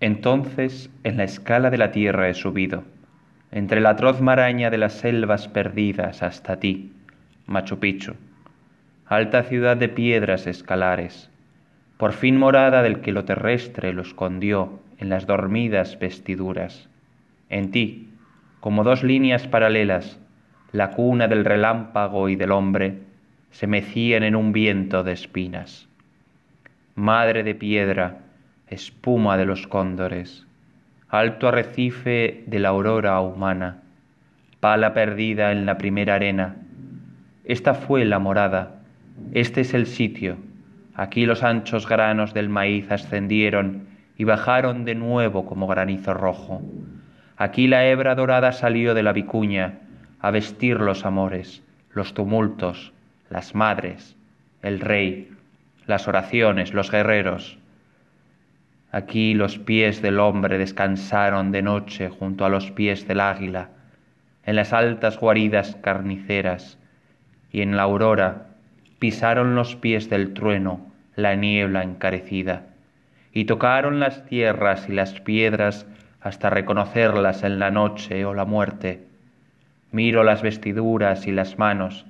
Entonces 0.00 0.88
en 1.04 1.18
la 1.18 1.24
escala 1.24 1.68
de 1.68 1.78
la 1.78 1.90
tierra 1.90 2.30
he 2.30 2.34
subido, 2.34 2.84
entre 3.50 3.82
la 3.82 3.90
atroz 3.90 4.22
maraña 4.22 4.70
de 4.70 4.78
las 4.78 4.94
selvas 4.94 5.46
perdidas 5.46 6.22
hasta 6.22 6.58
ti, 6.58 6.94
Machu 7.44 7.78
Picchu, 7.78 8.14
alta 9.08 9.44
ciudad 9.44 9.76
de 9.76 9.88
piedras 9.88 10.48
escalares, 10.48 11.30
por 11.96 12.12
fin 12.12 12.36
morada 12.36 12.82
del 12.82 13.00
que 13.00 13.12
lo 13.12 13.24
terrestre 13.24 13.92
lo 13.92 14.02
escondió 14.02 14.80
en 14.98 15.08
las 15.08 15.26
dormidas 15.26 15.98
vestiduras. 15.98 16.88
En 17.48 17.70
ti, 17.70 18.08
como 18.58 18.82
dos 18.82 19.04
líneas 19.04 19.46
paralelas, 19.46 20.18
la 20.72 20.90
cuna 20.90 21.28
del 21.28 21.44
relámpago 21.44 22.28
y 22.28 22.34
del 22.34 22.50
hombre, 22.50 22.98
se 23.50 23.68
mecían 23.68 24.24
en 24.24 24.34
un 24.34 24.52
viento 24.52 25.04
de 25.04 25.12
espinas. 25.12 25.88
madre 26.96 27.44
de 27.44 27.54
piedra, 27.54 28.18
espuma 28.68 29.36
de 29.36 29.44
los 29.44 29.66
cóndores, 29.66 30.46
alto 31.08 31.46
arrecife 31.48 32.42
de 32.46 32.58
la 32.58 32.70
aurora 32.70 33.20
humana, 33.20 33.82
pala 34.60 34.94
perdida 34.94 35.52
en 35.52 35.66
la 35.66 35.78
primera 35.78 36.14
arena. 36.14 36.56
Esta 37.44 37.74
fue 37.74 38.04
la 38.06 38.18
morada, 38.18 38.76
este 39.32 39.62
es 39.62 39.74
el 39.74 39.86
sitio. 39.86 40.36
Aquí 40.94 41.26
los 41.26 41.42
anchos 41.42 41.88
granos 41.88 42.32
del 42.32 42.48
maíz 42.48 42.90
ascendieron 42.90 43.86
y 44.16 44.24
bajaron 44.24 44.84
de 44.84 44.94
nuevo 44.94 45.44
como 45.44 45.66
granizo 45.66 46.14
rojo. 46.14 46.62
Aquí 47.36 47.66
la 47.66 47.86
hebra 47.86 48.14
dorada 48.14 48.52
salió 48.52 48.94
de 48.94 49.02
la 49.02 49.12
vicuña 49.12 49.80
a 50.20 50.30
vestir 50.30 50.80
los 50.80 51.04
amores, 51.04 51.62
los 51.92 52.14
tumultos, 52.14 52.92
las 53.28 53.54
madres, 53.54 54.16
el 54.62 54.80
rey, 54.80 55.30
las 55.86 56.08
oraciones, 56.08 56.72
los 56.72 56.90
guerreros. 56.90 57.58
Aquí 58.90 59.34
los 59.34 59.58
pies 59.58 60.00
del 60.00 60.18
hombre 60.18 60.56
descansaron 60.56 61.52
de 61.52 61.60
noche 61.60 62.08
junto 62.08 62.46
a 62.46 62.48
los 62.48 62.70
pies 62.70 63.06
del 63.06 63.20
águila, 63.20 63.68
en 64.44 64.56
las 64.56 64.72
altas 64.72 65.18
guaridas 65.18 65.76
carniceras, 65.82 66.78
y 67.52 67.62
en 67.62 67.76
la 67.76 67.82
aurora 67.82 68.45
pisaron 68.98 69.54
los 69.54 69.76
pies 69.76 70.08
del 70.10 70.34
trueno 70.34 70.80
la 71.16 71.34
niebla 71.34 71.82
encarecida, 71.82 72.66
y 73.32 73.46
tocaron 73.46 74.00
las 74.00 74.26
tierras 74.26 74.88
y 74.88 74.92
las 74.92 75.20
piedras 75.20 75.86
hasta 76.20 76.50
reconocerlas 76.50 77.42
en 77.42 77.58
la 77.58 77.70
noche 77.70 78.24
o 78.24 78.34
la 78.34 78.44
muerte. 78.44 79.06
Miro 79.92 80.24
las 80.24 80.42
vestiduras 80.42 81.26
y 81.26 81.32
las 81.32 81.58
manos, 81.58 82.04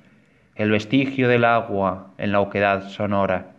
el 0.56 0.70
vestigio 0.70 1.28
del 1.28 1.44
agua 1.44 2.12
en 2.18 2.32
la 2.32 2.40
oquedad 2.40 2.88
sonora, 2.88 3.52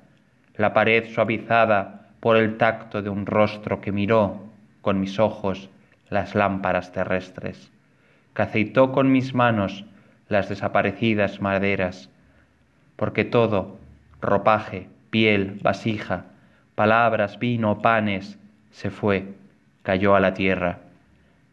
la 0.55 0.73
pared 0.73 1.05
suavizada 1.13 2.07
por 2.19 2.35
el 2.37 2.57
tacto 2.57 3.01
de 3.01 3.09
un 3.09 3.25
rostro 3.25 3.79
que 3.79 3.91
miró 3.91 4.41
con 4.81 4.99
mis 4.99 5.19
ojos 5.19 5.69
las 6.09 6.35
lámparas 6.35 6.91
terrestres, 6.91 7.71
que 8.33 8.41
aceitó 8.41 8.91
con 8.91 9.11
mis 9.11 9.33
manos 9.33 9.85
las 10.27 10.49
desaparecidas 10.49 11.39
maderas, 11.39 12.09
porque 12.97 13.23
todo, 13.23 13.77
ropaje, 14.19 14.89
piel, 15.09 15.59
vasija, 15.61 16.25
palabras, 16.75 17.39
vino, 17.39 17.81
panes, 17.81 18.37
se 18.71 18.91
fue, 18.91 19.33
cayó 19.83 20.15
a 20.15 20.19
la 20.19 20.33
tierra, 20.33 20.79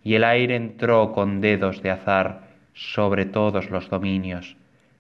y 0.03 0.15
el 0.15 0.25
aire 0.25 0.57
entró 0.57 1.13
con 1.13 1.41
dedos 1.41 1.81
de 1.83 1.91
azar 1.91 2.49
sobre 2.73 3.25
todos 3.25 3.71
los 3.71 3.89
dominios, 3.89 4.57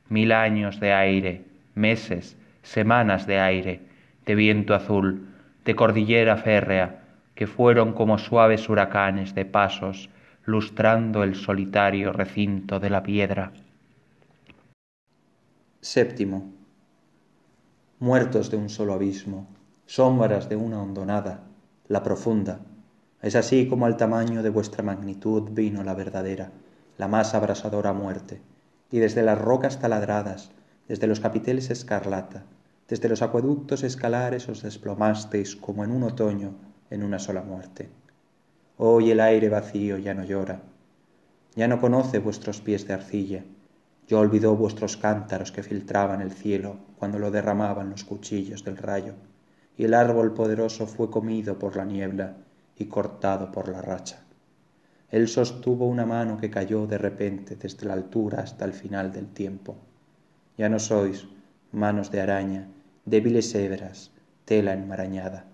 mil 0.08 0.30
años 0.30 0.78
de 0.78 0.92
aire, 0.92 1.42
meses, 1.74 2.38
semanas 2.62 3.26
de 3.26 3.40
aire, 3.40 3.80
de 4.24 4.34
viento 4.34 4.74
azul, 4.74 5.26
de 5.64 5.74
cordillera 5.74 6.36
férrea, 6.36 7.00
que 7.34 7.46
fueron 7.46 7.92
como 7.92 8.18
suaves 8.18 8.68
huracanes 8.68 9.34
de 9.34 9.44
pasos, 9.44 10.08
lustrando 10.44 11.24
el 11.24 11.34
solitario 11.34 12.12
recinto 12.12 12.78
de 12.80 12.90
la 12.90 13.02
piedra. 13.02 13.52
Séptimo. 15.84 16.50
Muertos 17.98 18.50
de 18.50 18.56
un 18.56 18.70
solo 18.70 18.94
abismo, 18.94 19.48
sombras 19.84 20.48
de 20.48 20.56
una 20.56 20.82
hondonada, 20.82 21.42
la 21.88 22.02
profunda. 22.02 22.60
Es 23.20 23.36
así 23.36 23.68
como 23.68 23.84
al 23.84 23.98
tamaño 23.98 24.42
de 24.42 24.48
vuestra 24.48 24.82
magnitud 24.82 25.50
vino 25.50 25.84
la 25.84 25.92
verdadera, 25.92 26.52
la 26.96 27.06
más 27.06 27.34
abrasadora 27.34 27.92
muerte 27.92 28.40
y 28.90 28.98
desde 28.98 29.22
las 29.22 29.38
rocas 29.38 29.78
taladradas, 29.78 30.52
desde 30.88 31.06
los 31.06 31.20
capiteles 31.20 31.68
escarlata, 31.68 32.46
desde 32.88 33.10
los 33.10 33.20
acueductos 33.20 33.82
escalares 33.82 34.48
os 34.48 34.62
desplomasteis 34.62 35.54
como 35.54 35.84
en 35.84 35.90
un 35.90 36.04
otoño 36.04 36.54
en 36.88 37.02
una 37.02 37.18
sola 37.18 37.42
muerte. 37.42 37.90
Hoy 38.78 39.10
el 39.10 39.20
aire 39.20 39.50
vacío 39.50 39.98
ya 39.98 40.14
no 40.14 40.24
llora, 40.24 40.62
ya 41.54 41.68
no 41.68 41.78
conoce 41.78 42.20
vuestros 42.20 42.62
pies 42.62 42.88
de 42.88 42.94
arcilla, 42.94 43.44
ya 44.06 44.18
olvidó 44.18 44.56
vuestros 44.56 44.96
cántaros 44.96 45.52
que 45.52 45.62
filtraban 45.62 46.20
el 46.20 46.32
cielo 46.32 46.76
cuando 46.98 47.18
lo 47.18 47.30
derramaban 47.30 47.90
los 47.90 48.04
cuchillos 48.04 48.64
del 48.64 48.76
rayo, 48.76 49.14
y 49.76 49.84
el 49.84 49.94
árbol 49.94 50.34
poderoso 50.34 50.86
fue 50.86 51.10
comido 51.10 51.58
por 51.58 51.76
la 51.76 51.84
niebla 51.84 52.36
y 52.76 52.86
cortado 52.86 53.50
por 53.50 53.68
la 53.68 53.80
racha. 53.82 54.20
Él 55.10 55.28
sostuvo 55.28 55.86
una 55.86 56.06
mano 56.06 56.38
que 56.38 56.50
cayó 56.50 56.86
de 56.86 56.98
repente 56.98 57.56
desde 57.56 57.86
la 57.86 57.94
altura 57.94 58.40
hasta 58.40 58.64
el 58.64 58.72
final 58.72 59.12
del 59.12 59.28
tiempo. 59.28 59.76
Ya 60.58 60.68
no 60.68 60.78
sois 60.78 61.26
manos 61.72 62.10
de 62.10 62.20
araña, 62.20 62.68
débiles 63.04 63.54
hebras, 63.54 64.10
tela 64.44 64.72
enmarañada. 64.72 65.46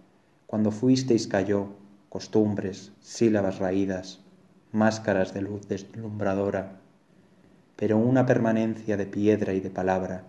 Cuando 0.47 0.71
fuisteis 0.71 1.27
cayó 1.27 1.69
costumbres, 2.09 2.93
sílabas 3.01 3.59
raídas, 3.59 4.21
máscaras 4.73 5.35
de 5.35 5.43
luz 5.43 5.69
deslumbradora, 5.69 6.80
pero 7.81 7.97
una 7.97 8.27
permanencia 8.27 8.99
de 8.99 9.07
piedra 9.07 9.55
y 9.55 9.61
de 9.61 9.71
palabra. 9.71 10.25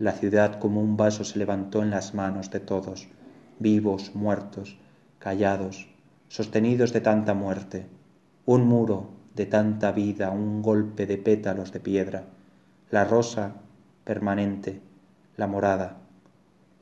La 0.00 0.10
ciudad 0.10 0.58
como 0.58 0.80
un 0.80 0.96
vaso 0.96 1.22
se 1.22 1.38
levantó 1.38 1.80
en 1.84 1.90
las 1.90 2.14
manos 2.14 2.50
de 2.50 2.58
todos, 2.58 3.06
vivos, 3.60 4.16
muertos, 4.16 4.76
callados, 5.20 5.88
sostenidos 6.26 6.92
de 6.92 7.00
tanta 7.00 7.32
muerte, 7.32 7.86
un 8.44 8.66
muro 8.66 9.10
de 9.36 9.46
tanta 9.46 9.92
vida, 9.92 10.30
un 10.30 10.62
golpe 10.62 11.06
de 11.06 11.16
pétalos 11.16 11.70
de 11.70 11.78
piedra, 11.78 12.24
la 12.90 13.04
rosa 13.04 13.54
permanente, 14.02 14.80
la 15.36 15.46
morada, 15.46 15.98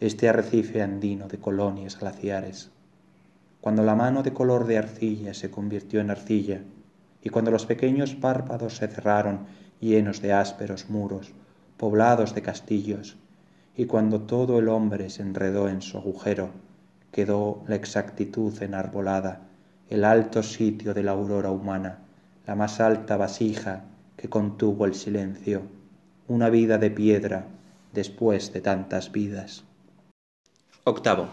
este 0.00 0.30
arrecife 0.30 0.80
andino 0.80 1.28
de 1.28 1.36
colonias 1.36 2.00
glaciares. 2.00 2.70
Cuando 3.60 3.82
la 3.82 3.94
mano 3.94 4.22
de 4.22 4.32
color 4.32 4.64
de 4.64 4.78
arcilla 4.78 5.34
se 5.34 5.50
convirtió 5.50 6.00
en 6.00 6.10
arcilla, 6.10 6.62
y 7.22 7.28
cuando 7.28 7.50
los 7.50 7.66
pequeños 7.66 8.14
párpados 8.14 8.76
se 8.76 8.88
cerraron 8.88 9.63
llenos 9.80 10.20
de 10.20 10.32
ásperos 10.32 10.90
muros, 10.90 11.32
poblados 11.76 12.34
de 12.34 12.42
castillos, 12.42 13.16
y 13.76 13.86
cuando 13.86 14.20
todo 14.20 14.58
el 14.58 14.68
hombre 14.68 15.10
se 15.10 15.22
enredó 15.22 15.68
en 15.68 15.82
su 15.82 15.98
agujero, 15.98 16.50
quedó 17.12 17.62
la 17.66 17.74
exactitud 17.74 18.62
enarbolada, 18.62 19.42
el 19.90 20.04
alto 20.04 20.42
sitio 20.42 20.94
de 20.94 21.02
la 21.02 21.12
aurora 21.12 21.50
humana, 21.50 21.98
la 22.46 22.54
más 22.54 22.80
alta 22.80 23.16
vasija 23.16 23.84
que 24.16 24.28
contuvo 24.28 24.84
el 24.84 24.94
silencio, 24.94 25.62
una 26.28 26.50
vida 26.50 26.78
de 26.78 26.90
piedra 26.90 27.46
después 27.92 28.52
de 28.52 28.60
tantas 28.60 29.12
vidas. 29.12 29.64
Octavo. 30.84 31.28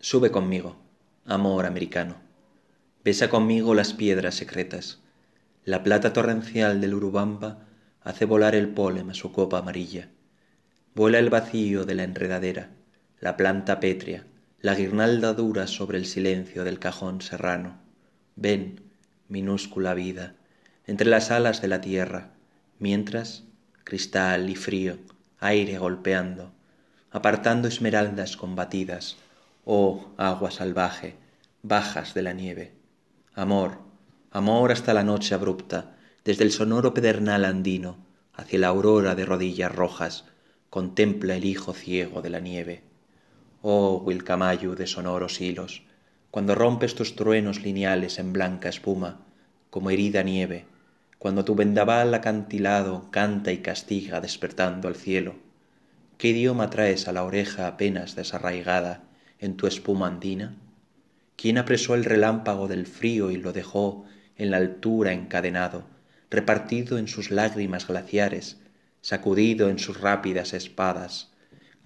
Sube 0.00 0.30
conmigo, 0.30 0.76
amor 1.24 1.66
americano. 1.66 2.16
Besa 3.04 3.28
conmigo 3.28 3.74
las 3.74 3.92
piedras 3.92 4.34
secretas. 4.34 5.00
La 5.64 5.82
plata 5.82 6.12
torrencial 6.12 6.82
del 6.82 6.92
Urubamba 6.92 7.60
hace 8.02 8.26
volar 8.26 8.54
el 8.54 8.68
polen 8.68 9.08
a 9.08 9.14
su 9.14 9.32
copa 9.32 9.58
amarilla. 9.58 10.08
Vuela 10.94 11.18
el 11.18 11.30
vacío 11.30 11.86
de 11.86 11.94
la 11.94 12.04
enredadera, 12.04 12.68
la 13.18 13.38
planta 13.38 13.80
pétrea, 13.80 14.24
la 14.60 14.74
guirnalda 14.74 15.32
dura 15.32 15.66
sobre 15.66 15.96
el 15.96 16.04
silencio 16.04 16.64
del 16.64 16.78
cajón 16.78 17.22
serrano. 17.22 17.78
Ven, 18.36 18.82
minúscula 19.28 19.94
vida, 19.94 20.34
entre 20.86 21.08
las 21.08 21.30
alas 21.30 21.62
de 21.62 21.68
la 21.68 21.80
tierra, 21.80 22.32
mientras, 22.78 23.44
cristal 23.84 24.50
y 24.50 24.56
frío, 24.56 24.98
aire 25.40 25.78
golpeando, 25.78 26.52
apartando 27.10 27.68
esmeraldas 27.68 28.36
combatidas, 28.36 29.16
oh 29.64 30.10
agua 30.18 30.50
salvaje, 30.50 31.14
bajas 31.62 32.12
de 32.12 32.20
la 32.20 32.34
nieve. 32.34 32.72
Amor, 33.34 33.78
amor 34.34 34.72
hasta 34.72 34.92
la 34.92 35.04
noche 35.04 35.34
abrupta, 35.34 35.96
desde 36.24 36.44
el 36.44 36.50
sonoro 36.50 36.92
pedernal 36.92 37.46
andino, 37.46 37.96
hacia 38.34 38.58
la 38.58 38.66
aurora 38.66 39.14
de 39.14 39.24
rodillas 39.24 39.74
rojas, 39.74 40.24
contempla 40.68 41.36
el 41.36 41.44
hijo 41.44 41.72
ciego 41.72 42.20
de 42.20 42.30
la 42.30 42.40
nieve 42.40 42.82
oh 43.66 44.02
Wilcamayu 44.04 44.74
de 44.74 44.86
sonoros 44.86 45.40
hilos, 45.40 45.84
cuando 46.30 46.54
rompes 46.54 46.94
tus 46.94 47.16
truenos 47.16 47.62
lineales 47.62 48.18
en 48.18 48.34
blanca 48.34 48.68
espuma, 48.68 49.20
como 49.70 49.88
herida 49.88 50.22
nieve, 50.22 50.66
cuando 51.18 51.46
tu 51.46 51.54
vendaval 51.54 52.12
acantilado 52.12 53.10
canta 53.10 53.52
y 53.52 53.58
castiga 53.58 54.20
despertando 54.20 54.86
al 54.86 54.96
cielo, 54.96 55.36
¿qué 56.18 56.28
idioma 56.28 56.68
traes 56.68 57.08
a 57.08 57.12
la 57.12 57.24
oreja 57.24 57.66
apenas 57.66 58.16
desarraigada 58.16 59.04
en 59.38 59.56
tu 59.56 59.66
espuma 59.66 60.08
andina? 60.08 60.56
¿Quién 61.36 61.56
apresó 61.56 61.94
el 61.94 62.04
relámpago 62.04 62.68
del 62.68 62.86
frío 62.86 63.30
y 63.30 63.36
lo 63.36 63.54
dejó 63.54 64.04
en 64.36 64.50
la 64.50 64.58
altura 64.58 65.12
encadenado, 65.12 65.84
repartido 66.30 66.98
en 66.98 67.08
sus 67.08 67.30
lágrimas 67.30 67.86
glaciares, 67.86 68.58
sacudido 69.00 69.68
en 69.68 69.78
sus 69.78 70.00
rápidas 70.00 70.54
espadas, 70.54 71.32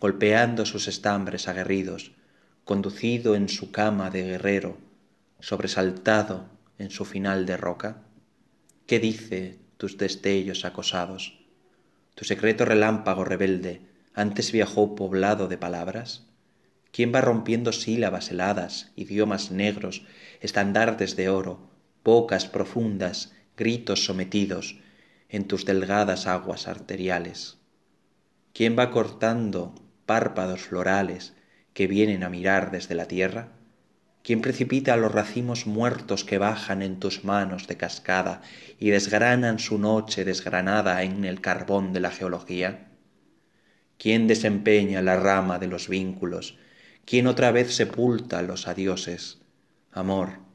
golpeando 0.00 0.64
sus 0.66 0.88
estambres 0.88 1.48
aguerridos, 1.48 2.12
conducido 2.64 3.34
en 3.34 3.48
su 3.48 3.72
cama 3.72 4.10
de 4.10 4.22
guerrero, 4.24 4.78
sobresaltado 5.40 6.48
en 6.78 6.90
su 6.90 7.04
final 7.04 7.46
de 7.46 7.56
roca? 7.56 8.02
¿Qué 8.86 9.00
dice 9.00 9.58
tus 9.76 9.98
destellos 9.98 10.64
acosados? 10.64 11.38
¿Tu 12.14 12.24
secreto 12.24 12.64
relámpago 12.64 13.24
rebelde 13.24 13.82
antes 14.14 14.52
viajó 14.52 14.94
poblado 14.94 15.48
de 15.48 15.58
palabras? 15.58 16.28
quién 16.92 17.12
va 17.14 17.20
rompiendo 17.20 17.72
sílabas 17.72 18.30
heladas 18.30 18.90
idiomas 18.96 19.50
negros 19.50 20.02
estandartes 20.40 21.16
de 21.16 21.28
oro 21.28 21.67
bocas 22.08 22.46
profundas 22.46 23.34
gritos 23.54 24.06
sometidos 24.06 24.78
en 25.28 25.44
tus 25.44 25.66
delgadas 25.66 26.26
aguas 26.26 26.66
arteriales. 26.66 27.58
Quién 28.54 28.78
va 28.78 28.90
cortando 28.90 29.74
párpados 30.06 30.62
florales 30.62 31.34
que 31.74 31.86
vienen 31.86 32.24
a 32.24 32.30
mirar 32.30 32.70
desde 32.70 32.94
la 32.94 33.04
tierra 33.08 33.52
quién 34.22 34.40
precipita 34.40 34.96
los 34.96 35.12
racimos 35.12 35.66
muertos 35.66 36.24
que 36.24 36.38
bajan 36.38 36.80
en 36.80 36.98
tus 36.98 37.24
manos 37.24 37.66
de 37.66 37.76
cascada 37.76 38.40
y 38.80 38.88
desgranan 38.88 39.58
su 39.58 39.76
noche 39.76 40.24
desgranada 40.24 41.02
en 41.02 41.26
el 41.26 41.42
carbón 41.42 41.92
de 41.92 42.00
la 42.00 42.10
geología 42.10 42.88
quién 43.98 44.28
desempeña 44.28 45.02
la 45.02 45.16
rama 45.16 45.58
de 45.58 45.66
los 45.66 45.90
vínculos 45.90 46.56
quién 47.04 47.26
otra 47.26 47.52
vez 47.52 47.76
sepulta 47.76 48.40
los 48.40 48.66
adioses 48.66 49.42
amor 49.92 50.47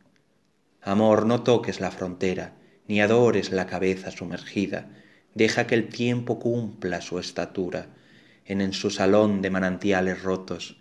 amor 0.83 1.25
no 1.25 1.43
toques 1.43 1.79
la 1.79 1.91
frontera 1.91 2.53
ni 2.87 3.01
adores 3.01 3.51
la 3.51 3.65
cabeza 3.67 4.11
sumergida. 4.11 4.89
Deja 5.33 5.65
que 5.65 5.75
el 5.75 5.87
tiempo 5.89 6.39
cumpla 6.39 7.01
su 7.01 7.19
estatura 7.19 7.87
en 8.45 8.73
su 8.73 8.89
salón 8.89 9.41
de 9.41 9.49
manantiales 9.49 10.21
rotos 10.21 10.77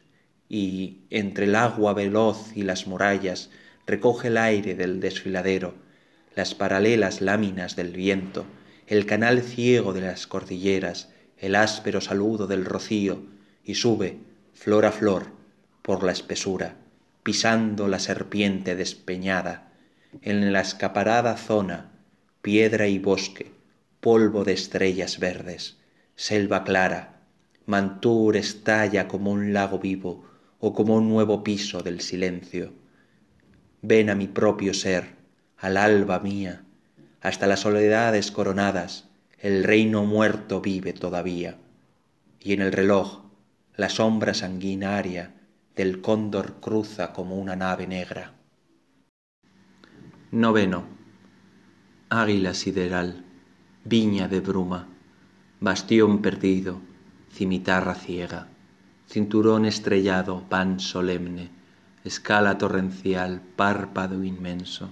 y 0.48 0.98
entre 1.10 1.44
el 1.46 1.54
agua 1.54 1.94
veloz 1.94 2.54
y 2.56 2.62
las 2.62 2.86
murallas 2.86 3.50
recoge 3.86 4.28
el 4.28 4.36
aire 4.36 4.74
del 4.74 5.00
desfiladero 5.00 5.74
las 6.34 6.54
paralelas 6.54 7.20
láminas 7.20 7.76
del 7.76 7.92
viento 7.92 8.44
el 8.86 9.06
canal 9.06 9.42
ciego 9.42 9.92
de 9.92 10.00
las 10.02 10.26
cordilleras 10.26 11.10
el 11.38 11.54
áspero 11.54 12.00
saludo 12.00 12.46
del 12.46 12.64
rocío 12.64 13.22
y 13.64 13.76
sube 13.76 14.18
flor 14.52 14.84
a 14.84 14.92
flor 14.92 15.26
por 15.82 16.02
la 16.02 16.12
espesura 16.12 16.76
pisando 17.22 17.86
la 17.88 17.98
serpiente 18.00 18.74
despeñada 18.74 19.71
en 20.20 20.52
la 20.52 20.60
escaparada 20.60 21.36
zona 21.36 21.90
piedra 22.42 22.86
y 22.86 22.98
bosque 22.98 23.52
polvo 24.00 24.44
de 24.44 24.52
estrellas 24.52 25.18
verdes 25.18 25.78
selva 26.16 26.64
clara 26.64 27.22
mantur 27.64 28.36
estalla 28.36 29.08
como 29.08 29.30
un 29.30 29.52
lago 29.52 29.78
vivo 29.78 30.24
o 30.58 30.74
como 30.74 30.96
un 30.96 31.08
nuevo 31.08 31.42
piso 31.42 31.82
del 31.82 32.00
silencio. 32.00 32.72
Ven 33.80 34.10
a 34.10 34.14
mi 34.14 34.28
propio 34.28 34.74
ser 34.74 35.16
al 35.56 35.76
alba 35.76 36.20
mía 36.20 36.64
hasta 37.20 37.46
las 37.46 37.60
soledades 37.60 38.30
coronadas 38.30 39.08
el 39.38 39.64
reino 39.64 40.04
muerto 40.04 40.60
vive 40.60 40.92
todavía. 40.92 41.56
Y 42.38 42.52
en 42.52 42.60
el 42.60 42.72
reloj 42.72 43.22
la 43.76 43.88
sombra 43.88 44.34
sanguinaria 44.34 45.34
del 45.74 46.00
cóndor 46.00 46.60
cruza 46.60 47.12
como 47.12 47.36
una 47.36 47.56
nave 47.56 47.86
negra 47.86 48.34
noveno. 50.32 50.84
Águila 52.08 52.54
sideral 52.54 53.22
viña 53.84 54.28
de 54.28 54.40
bruma 54.40 54.88
bastión 55.60 56.22
perdido 56.22 56.80
cimitarra 57.30 57.94
ciega 57.94 58.48
cinturón 59.06 59.66
estrellado 59.66 60.40
pan 60.48 60.80
solemne 60.80 61.50
escala 62.04 62.56
torrencial 62.56 63.42
párpado 63.56 64.24
inmenso 64.24 64.88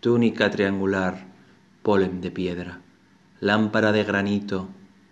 túnica 0.00 0.48
triangular 0.50 1.26
polen 1.82 2.22
de 2.22 2.30
piedra 2.30 2.80
lámpara 3.40 3.92
de 3.92 4.02
granito 4.02 4.68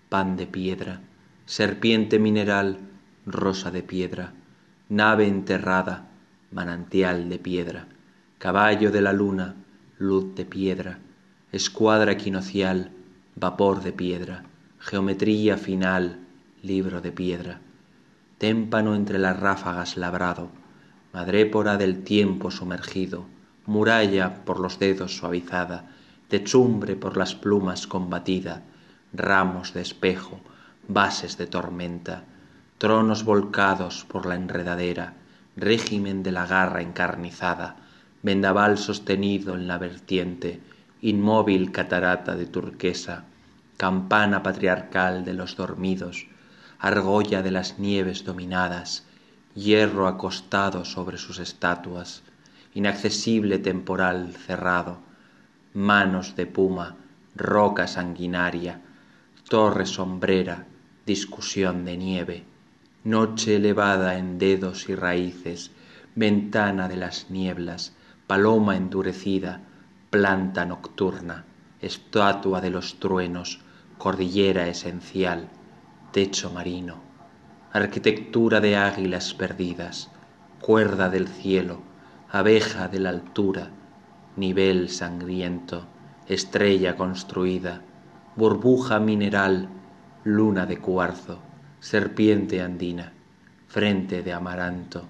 pan 0.08 0.36
de 0.38 0.46
piedra 0.46 1.00
serpiente 1.44 2.18
mineral 2.18 2.78
rosa 3.26 3.70
de 3.70 3.82
piedra 3.82 4.32
nave 4.88 5.28
enterrada 5.28 6.08
manantial 6.50 7.28
de 7.28 7.38
piedra 7.38 7.91
caballo 8.42 8.90
de 8.90 9.00
la 9.00 9.12
luna 9.12 9.54
luz 9.98 10.34
de 10.34 10.44
piedra 10.44 10.98
escuadra 11.52 12.10
equinocial 12.10 12.90
vapor 13.36 13.84
de 13.84 13.92
piedra 13.92 14.42
geometría 14.80 15.56
final 15.56 16.18
libro 16.60 17.00
de 17.00 17.12
piedra. 17.12 17.60
Témpano 18.38 18.96
entre 18.96 19.20
las 19.20 19.38
ráfagas 19.38 19.96
labrado 19.96 20.48
madrépora 21.12 21.76
del 21.76 22.02
tiempo 22.02 22.50
sumergido 22.50 23.26
muralla 23.64 24.44
por 24.44 24.58
los 24.58 24.80
dedos 24.80 25.16
suavizada 25.16 25.84
techumbre 26.26 26.96
por 26.96 27.16
las 27.16 27.36
plumas 27.36 27.86
combatida 27.86 28.64
ramos 29.12 29.72
de 29.72 29.82
espejo 29.82 30.40
bases 30.88 31.38
de 31.38 31.46
tormenta 31.46 32.24
tronos 32.78 33.22
volcados 33.24 34.04
por 34.04 34.26
la 34.26 34.34
enredadera 34.34 35.14
régimen 35.54 36.24
de 36.24 36.32
la 36.32 36.44
garra 36.44 36.82
encarnizada 36.82 37.76
vendaval 38.22 38.78
sostenido 38.78 39.54
en 39.54 39.66
la 39.66 39.78
vertiente 39.78 40.60
inmóvil 41.00 41.72
catarata 41.72 42.36
de 42.36 42.46
turquesa 42.46 43.24
campana 43.76 44.42
patriarcal 44.44 45.24
de 45.24 45.34
los 45.34 45.56
dormidos 45.56 46.26
argolla 46.78 47.42
de 47.42 47.50
las 47.50 47.78
nieves 47.80 48.24
dominadas 48.24 49.04
hierro 49.54 50.06
acostado 50.06 50.84
sobre 50.84 51.18
sus 51.18 51.40
estatuas 51.40 52.22
inaccesible 52.74 53.58
temporal 53.58 54.32
cerrado 54.34 54.98
manos 55.74 56.36
de 56.36 56.46
puma 56.46 56.96
roca 57.34 57.88
sanguinaria 57.88 58.80
torre 59.48 59.84
sombrera 59.84 60.66
discusión 61.06 61.84
de 61.84 61.96
nieve 61.96 62.44
noche 63.02 63.56
elevada 63.56 64.16
en 64.16 64.38
dedos 64.38 64.88
y 64.88 64.94
raíces 64.94 65.72
ventana 66.14 66.86
de 66.88 66.96
las 66.96 67.28
nieblas 67.30 67.92
paloma 68.32 68.76
endurecida 68.78 69.60
planta 70.08 70.64
nocturna 70.64 71.44
estatua 71.82 72.62
de 72.62 72.70
los 72.70 72.98
truenos 72.98 73.60
cordillera 73.98 74.68
esencial 74.68 75.50
techo 76.12 76.48
marino 76.50 76.96
arquitectura 77.74 78.62
de 78.62 78.78
águilas 78.78 79.34
perdidas 79.34 80.10
cuerda 80.62 81.10
del 81.10 81.28
cielo 81.28 81.82
abeja 82.30 82.88
de 82.88 83.00
la 83.00 83.10
altura 83.10 83.68
nivel 84.36 84.88
sangriento 84.88 85.84
estrella 86.26 86.96
construida 86.96 87.82
burbuja 88.34 88.98
mineral 88.98 89.68
luna 90.24 90.64
de 90.64 90.78
cuarzo 90.78 91.38
serpiente 91.80 92.62
andina 92.62 93.12
frente 93.68 94.22
de 94.22 94.32
amaranto 94.32 95.04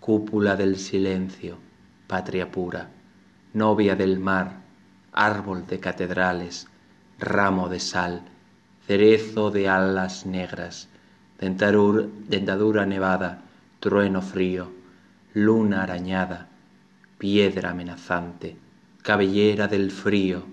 cúpula 0.00 0.56
del 0.56 0.76
silencio 0.76 1.63
patria 2.06 2.50
pura 2.50 2.88
novia 3.52 3.96
del 3.96 4.18
mar 4.18 4.60
árbol 5.12 5.66
de 5.66 5.80
catedrales 5.80 6.66
ramo 7.18 7.68
de 7.68 7.80
sal 7.80 8.22
cerezo 8.86 9.50
de 9.50 9.68
alas 9.68 10.26
negras 10.26 10.88
dentadura 11.38 12.86
nevada 12.86 13.42
trueno 13.80 14.22
frío 14.22 14.72
luna 15.32 15.82
arañada 15.82 16.48
piedra 17.18 17.70
amenazante 17.70 18.56
cabellera 19.02 19.68
del 19.68 19.90
frío 19.90 20.44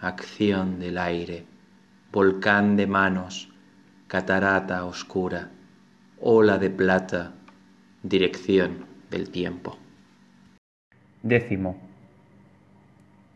acción 0.00 0.78
del 0.78 0.98
aire 0.98 1.46
volcán 2.12 2.76
de 2.76 2.86
manos 2.86 3.48
catarata 4.08 4.84
oscura 4.84 5.50
ola 6.20 6.58
de 6.58 6.70
plata 6.70 7.32
dirección 8.02 8.84
del 9.10 9.30
tiempo 9.30 9.78
Décimo. 11.22 11.76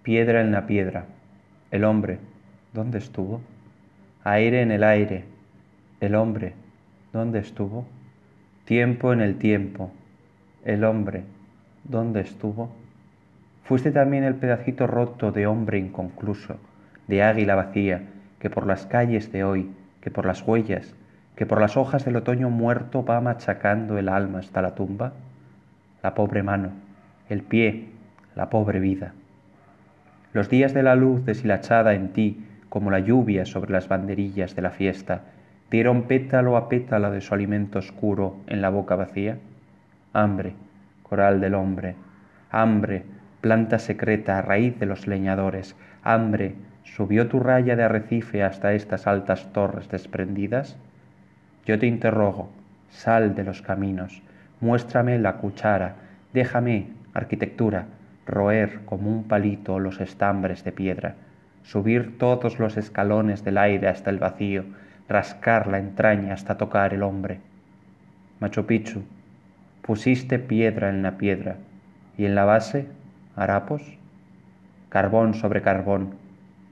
Piedra 0.03 0.41
en 0.41 0.51
la 0.51 0.67
piedra. 0.67 1.05
El 1.71 1.85
hombre, 1.85 2.19
¿dónde 2.73 2.99
estuvo? 2.99 3.41
Aire 4.25 4.63
en 4.63 4.73
el 4.73 4.83
aire. 4.83 5.25
El 6.01 6.17
hombre, 6.17 6.55
¿dónde 7.13 7.39
estuvo? 7.39 7.87
Tiempo 8.65 9.13
en 9.13 9.21
el 9.21 9.39
tiempo. 9.39 9.93
El 10.65 10.83
hombre, 10.83 11.23
¿dónde 11.85 12.23
estuvo? 12.23 12.71
Fuiste 13.63 13.93
también 13.93 14.25
el 14.25 14.35
pedacito 14.35 14.89
roto 14.89 15.31
de 15.31 15.47
hombre 15.47 15.79
inconcluso, 15.79 16.57
de 17.07 17.23
águila 17.23 17.55
vacía, 17.55 18.03
que 18.41 18.51
por 18.51 18.67
las 18.67 18.85
calles 18.87 19.31
de 19.31 19.45
hoy, 19.45 19.71
que 20.01 20.11
por 20.11 20.27
las 20.27 20.43
huellas, 20.43 20.93
que 21.37 21.47
por 21.47 21.61
las 21.61 21.77
hojas 21.77 22.05
del 22.05 22.17
otoño 22.17 22.51
muerto 22.51 23.05
va 23.05 23.21
machacando 23.21 23.97
el 23.97 24.09
alma 24.09 24.41
hasta 24.41 24.61
la 24.61 24.75
tumba. 24.75 25.13
La 26.03 26.15
pobre 26.15 26.43
mano, 26.43 26.73
el 27.29 27.43
pie, 27.43 27.89
la 28.35 28.51
pobre 28.51 28.81
vida. 28.81 29.13
Los 30.33 30.49
días 30.49 30.75
de 30.75 30.83
la 30.83 30.95
luz 30.95 31.25
deshilachada 31.25 31.95
en 31.95 32.13
ti, 32.13 32.45
como 32.69 32.91
la 32.91 33.01
lluvia 33.01 33.47
sobre 33.47 33.73
las 33.73 33.89
banderillas 33.89 34.55
de 34.55 34.63
la 34.63 34.71
fiesta, 34.71 35.23
dieron 35.71 36.03
pétalo 36.03 36.57
a 36.57 36.69
pétalo 36.69 37.11
de 37.11 37.21
su 37.21 37.35
alimento 37.35 37.79
oscuro 37.79 38.37
en 38.47 38.61
la 38.61 38.69
boca 38.69 38.97
vacía. 38.97 39.39
Hambre, 40.13 40.55
coral 41.03 41.41
del 41.41 41.55
hombre, 41.55 41.97
hambre, 42.51 43.05
planta 43.41 43.79
secreta, 43.79 44.43
raíz 44.43 44.79
de 44.79 44.87
los 44.87 45.07
leñadores, 45.07 45.77
hambre, 46.03 46.55
subió 46.85 47.29
tu 47.29 47.41
raya 47.41 47.77
de 47.77 47.83
arrecife 47.83 48.43
hasta 48.43 48.75
estas 48.75 49.07
altas 49.07 49.53
torres 49.53 49.89
desprendidas. 49.89 50.77
Yo 51.65 51.79
te 51.79 51.87
interrogo, 51.87 52.51
sal 52.91 53.35
de 53.35 53.45
los 53.45 53.63
caminos, 53.63 54.23
muéstrame 54.61 55.19
la 55.19 55.37
cuchara, 55.37 55.97
déjame, 56.33 56.89
arquitectura, 57.17 57.87
roer 58.27 58.81
como 58.85 59.11
un 59.11 59.25
palito 59.25 59.79
los 59.79 60.01
estambres 60.01 60.65
de 60.65 60.73
piedra, 60.73 61.15
subir 61.63 62.19
todos 62.19 62.59
los 62.59 62.77
escalones 62.77 63.45
del 63.45 63.59
aire 63.59 63.89
hasta 63.89 64.11
el 64.11 64.19
vacío, 64.19 64.65
rascar 65.09 65.67
la 65.67 65.79
entraña 65.79 66.35
hasta 66.35 66.57
tocar 66.57 66.93
el 66.93 67.03
hombre. 67.03 67.41
Machu 68.41 68.67
Picchu, 68.67 69.03
pusiste 69.83 70.39
piedra 70.39 70.91
en 70.91 71.03
la 71.03 71.17
piedra, 71.17 71.57
y 72.19 72.25
en 72.25 72.35
la 72.35 72.45
base, 72.45 72.87
harapos, 73.35 73.83
carbón 74.89 75.35
sobre 75.35 75.63
carbón, 75.63 76.15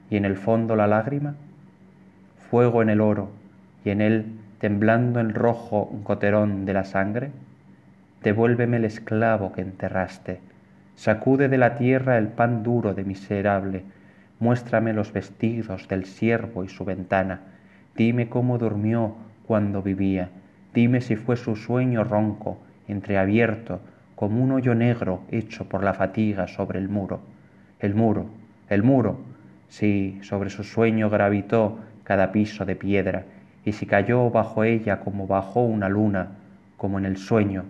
y 0.09 0.17
en 0.17 0.25
el 0.25 0.37
fondo 0.37 0.75
la 0.75 0.87
lágrima, 0.87 1.35
fuego 2.49 2.81
en 2.81 2.89
el 2.89 3.01
oro, 3.01 3.29
y 3.83 3.89
en 3.89 4.01
él 4.01 4.25
temblando 4.59 5.19
en 5.19 5.33
rojo 5.33 5.83
un 5.83 6.03
coterón 6.03 6.65
de 6.65 6.73
la 6.73 6.85
sangre, 6.85 7.31
devuélveme 8.25 8.77
el 8.77 8.85
esclavo 8.85 9.51
que 9.51 9.61
enterraste, 9.61 10.39
sacude 10.95 11.47
de 11.47 11.59
la 11.59 11.75
tierra 11.75 12.17
el 12.17 12.29
pan 12.29 12.63
duro 12.63 12.95
de 12.95 13.03
miserable, 13.03 13.83
muéstrame 14.39 14.93
los 14.93 15.13
vestidos 15.13 15.87
del 15.87 16.05
siervo 16.05 16.63
y 16.63 16.67
su 16.67 16.85
ventana, 16.85 17.41
dime 17.95 18.27
cómo 18.27 18.57
durmió 18.57 19.15
cuando 19.45 19.83
vivía, 19.83 20.29
dime 20.73 21.01
si 21.01 21.15
fue 21.15 21.37
su 21.37 21.55
sueño 21.55 22.03
ronco, 22.03 22.57
entreabierto, 22.87 23.79
como 24.15 24.43
un 24.43 24.53
hoyo 24.53 24.73
negro 24.73 25.21
hecho 25.29 25.69
por 25.69 25.83
la 25.83 25.93
fatiga 25.93 26.47
sobre 26.47 26.79
el 26.79 26.89
muro. 26.89 27.19
El 27.79 27.93
muro, 27.93 28.25
el 28.69 28.81
muro, 28.81 29.19
si 29.67 30.17
sobre 30.23 30.49
su 30.49 30.63
sueño 30.63 31.11
gravitó 31.11 31.77
cada 32.03 32.31
piso 32.31 32.65
de 32.65 32.75
piedra, 32.75 33.25
y 33.63 33.73
si 33.73 33.85
cayó 33.85 34.31
bajo 34.31 34.63
ella 34.63 35.01
como 35.01 35.27
bajo 35.27 35.61
una 35.61 35.89
luna, 35.89 36.29
como 36.75 36.97
en 36.97 37.05
el 37.05 37.17
sueño, 37.17 37.65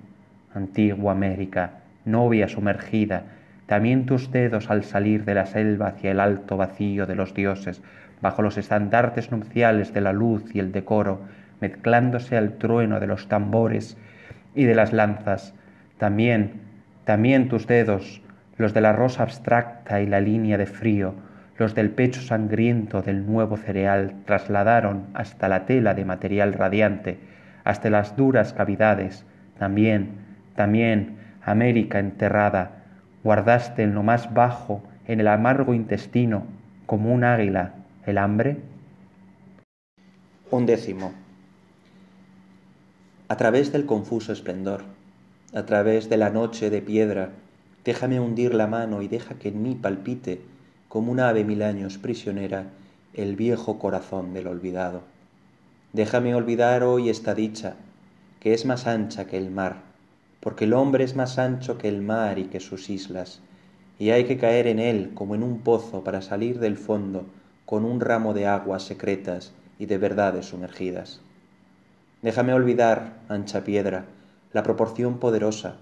antigua 0.56 1.12
América, 1.12 1.72
novia 2.06 2.48
sumergida, 2.48 3.24
también 3.66 4.06
tus 4.06 4.32
dedos 4.32 4.70
al 4.70 4.84
salir 4.84 5.26
de 5.26 5.34
la 5.34 5.46
selva 5.46 5.88
hacia 5.88 6.12
el 6.12 6.20
alto 6.20 6.58
vacío 6.58 7.06
de 7.06 7.16
los 7.16 7.34
dioses, 7.34 7.82
bajo 8.22 8.42
los 8.42 8.58
estandartes 8.58 9.32
nupciales 9.32 9.94
de 9.94 10.02
la 10.02 10.14
luz 10.14 10.44
y 10.54 10.60
el 10.60 10.72
decoro, 10.72 11.22
mezclándose 11.62 12.38
al 12.38 12.54
trueno 12.54 13.00
de 13.00 13.08
los 13.08 13.28
tambores 13.28 13.98
y 14.54 14.66
de 14.66 14.76
las 14.76 14.94
lanzas, 14.94 15.54
también, 15.98 16.62
también 17.06 17.50
tus 17.50 17.68
dedos, 17.68 18.22
los 18.58 18.74
de 18.74 18.82
la 18.82 18.94
rosa 18.94 19.24
abstracta 19.24 20.02
y 20.02 20.06
la 20.06 20.22
línea 20.22 20.58
de 20.58 20.66
frío, 20.66 21.16
los 21.58 21.74
del 21.74 21.90
pecho 21.90 22.22
sangriento 22.22 23.02
del 23.02 23.26
nuevo 23.26 23.58
cereal, 23.58 24.14
trasladaron 24.26 25.06
hasta 25.14 25.48
la 25.48 25.66
tela 25.66 25.94
de 25.94 26.06
material 26.06 26.54
radiante, 26.54 27.18
hasta 27.64 27.90
las 27.90 28.16
duras 28.16 28.54
cavidades, 28.54 29.26
también, 29.58 30.10
también, 30.56 31.18
América 31.44 32.00
enterrada, 32.00 32.84
guardaste 33.24 33.84
en 33.84 33.94
lo 33.94 34.04
más 34.04 34.34
bajo, 34.34 34.82
en 35.08 35.20
el 35.20 35.28
amargo 35.28 35.74
intestino, 35.74 36.46
como 36.86 37.14
un 37.14 37.24
águila, 37.24 37.74
el 38.06 38.18
hambre? 38.18 38.58
Un 40.52 40.66
décimo. 40.66 41.14
A 43.28 43.38
través 43.38 43.72
del 43.72 43.86
confuso 43.86 44.32
esplendor, 44.32 44.84
a 45.54 45.66
través 45.66 46.10
de 46.10 46.18
la 46.18 46.30
noche 46.30 46.70
de 46.70 46.82
piedra, 46.82 47.30
déjame 47.84 48.20
hundir 48.20 48.54
la 48.54 48.68
mano 48.68 49.02
y 49.02 49.08
deja 49.08 49.36
que 49.36 49.50
en 49.50 49.62
mí 49.62 49.76
palpite, 49.76 50.42
como 50.88 51.12
un 51.12 51.20
ave 51.20 51.44
mil 51.44 51.64
años 51.64 51.98
prisionera, 51.98 52.68
el 53.14 53.36
viejo 53.36 53.80
corazón 53.80 54.34
del 54.34 54.48
olvidado. 54.48 55.02
Déjame 55.94 56.36
olvidar 56.36 56.84
hoy 56.84 57.10
esta 57.10 57.34
dicha, 57.34 57.76
que 58.40 58.54
es 58.54 58.66
más 58.66 58.86
ancha 58.86 59.26
que 59.26 59.38
el 59.38 59.50
mar, 59.50 59.78
porque 60.46 60.66
el 60.66 60.74
hombre 60.74 61.04
es 61.04 61.16
más 61.16 61.40
ancho 61.40 61.80
que 61.80 61.88
el 61.88 62.04
mar 62.04 62.38
y 62.38 62.44
que 62.44 62.60
sus 62.60 62.92
islas, 62.92 63.42
y 63.98 64.12
hay 64.12 64.26
que 64.26 64.38
caer 64.38 64.68
en 64.68 64.78
él 64.78 65.10
como 65.16 65.34
en 65.34 65.42
un 65.42 65.62
pozo 65.62 66.04
para 66.04 66.22
salir 66.22 66.60
del 66.60 66.78
fondo 66.78 67.26
con 67.66 67.84
un 67.84 68.00
ramo 68.00 68.36
de 68.36 68.46
aguas 68.46 68.84
secretas 68.84 69.54
y 69.80 69.88
de 69.88 69.98
verdades 69.98 70.46
sumergidas. 70.46 71.20
Déjame 72.22 72.54
olvidar, 72.54 73.22
ancha 73.28 73.64
piedra, 73.64 74.06
la 74.54 74.62
proporción 74.62 75.18
poderosa, 75.18 75.78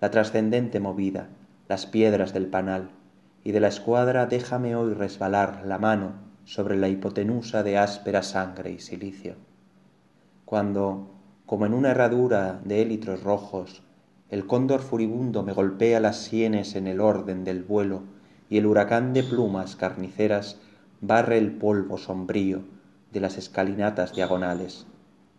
la 0.00 0.10
trascendente 0.10 0.80
movida, 0.80 1.28
las 1.68 1.86
piedras 1.86 2.32
del 2.32 2.48
panal, 2.48 2.90
y 3.44 3.52
de 3.52 3.60
la 3.60 3.68
escuadra 3.68 4.26
déjame 4.26 4.74
hoy 4.74 4.94
resbalar 4.94 5.62
la 5.64 5.78
mano 5.78 6.14
sobre 6.44 6.76
la 6.76 6.88
hipotenusa 6.88 7.62
de 7.62 7.78
áspera 7.78 8.24
sangre 8.24 8.72
y 8.72 8.80
silicio. 8.80 9.36
Cuando, 10.44 11.08
como 11.46 11.66
en 11.66 11.72
una 11.72 11.92
herradura 11.92 12.60
de 12.64 12.82
élitros 12.82 13.22
rojos, 13.22 13.84
el 14.30 14.46
cóndor 14.46 14.82
furibundo 14.82 15.42
me 15.42 15.54
golpea 15.54 16.00
las 16.00 16.18
sienes 16.18 16.76
en 16.76 16.86
el 16.86 17.00
orden 17.00 17.44
del 17.44 17.62
vuelo 17.62 18.02
y 18.50 18.58
el 18.58 18.66
huracán 18.66 19.14
de 19.14 19.22
plumas 19.22 19.74
carniceras 19.74 20.58
barre 21.00 21.38
el 21.38 21.52
polvo 21.52 21.96
sombrío 21.96 22.60
de 23.10 23.20
las 23.20 23.38
escalinatas 23.38 24.14
diagonales. 24.14 24.86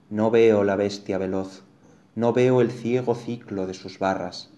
No 0.09 0.31
veo 0.31 0.63
la 0.63 0.75
bestia 0.75 1.19
veloz, 1.19 1.61
no 2.15 2.33
veo 2.33 2.61
el 2.61 2.71
ciego 2.71 3.13
ciclo 3.13 3.67
de 3.67 3.75
sus 3.75 3.99
barras, 3.99 4.49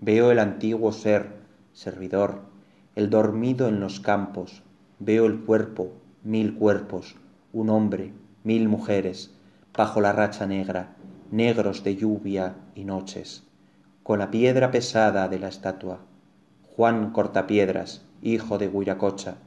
veo 0.00 0.32
el 0.32 0.40
antiguo 0.40 0.90
ser, 0.90 1.36
servidor, 1.72 2.40
el 2.96 3.08
dormido 3.08 3.68
en 3.68 3.78
los 3.78 4.00
campos, 4.00 4.64
veo 4.98 5.26
el 5.26 5.38
cuerpo, 5.40 5.92
mil 6.24 6.56
cuerpos, 6.56 7.14
un 7.52 7.70
hombre, 7.70 8.12
mil 8.42 8.68
mujeres, 8.68 9.30
bajo 9.76 10.00
la 10.00 10.10
racha 10.10 10.44
negra, 10.46 10.96
negros 11.30 11.84
de 11.84 11.94
lluvia 11.94 12.56
y 12.74 12.84
noches 12.84 13.45
con 14.06 14.20
la 14.20 14.30
piedra 14.30 14.70
pesada 14.70 15.26
de 15.26 15.40
la 15.40 15.48
estatua. 15.48 15.98
Juan 16.76 17.10
Cortapiedras, 17.10 18.04
hijo 18.22 18.56
de 18.56 18.68
Huiracocha, 18.68 19.38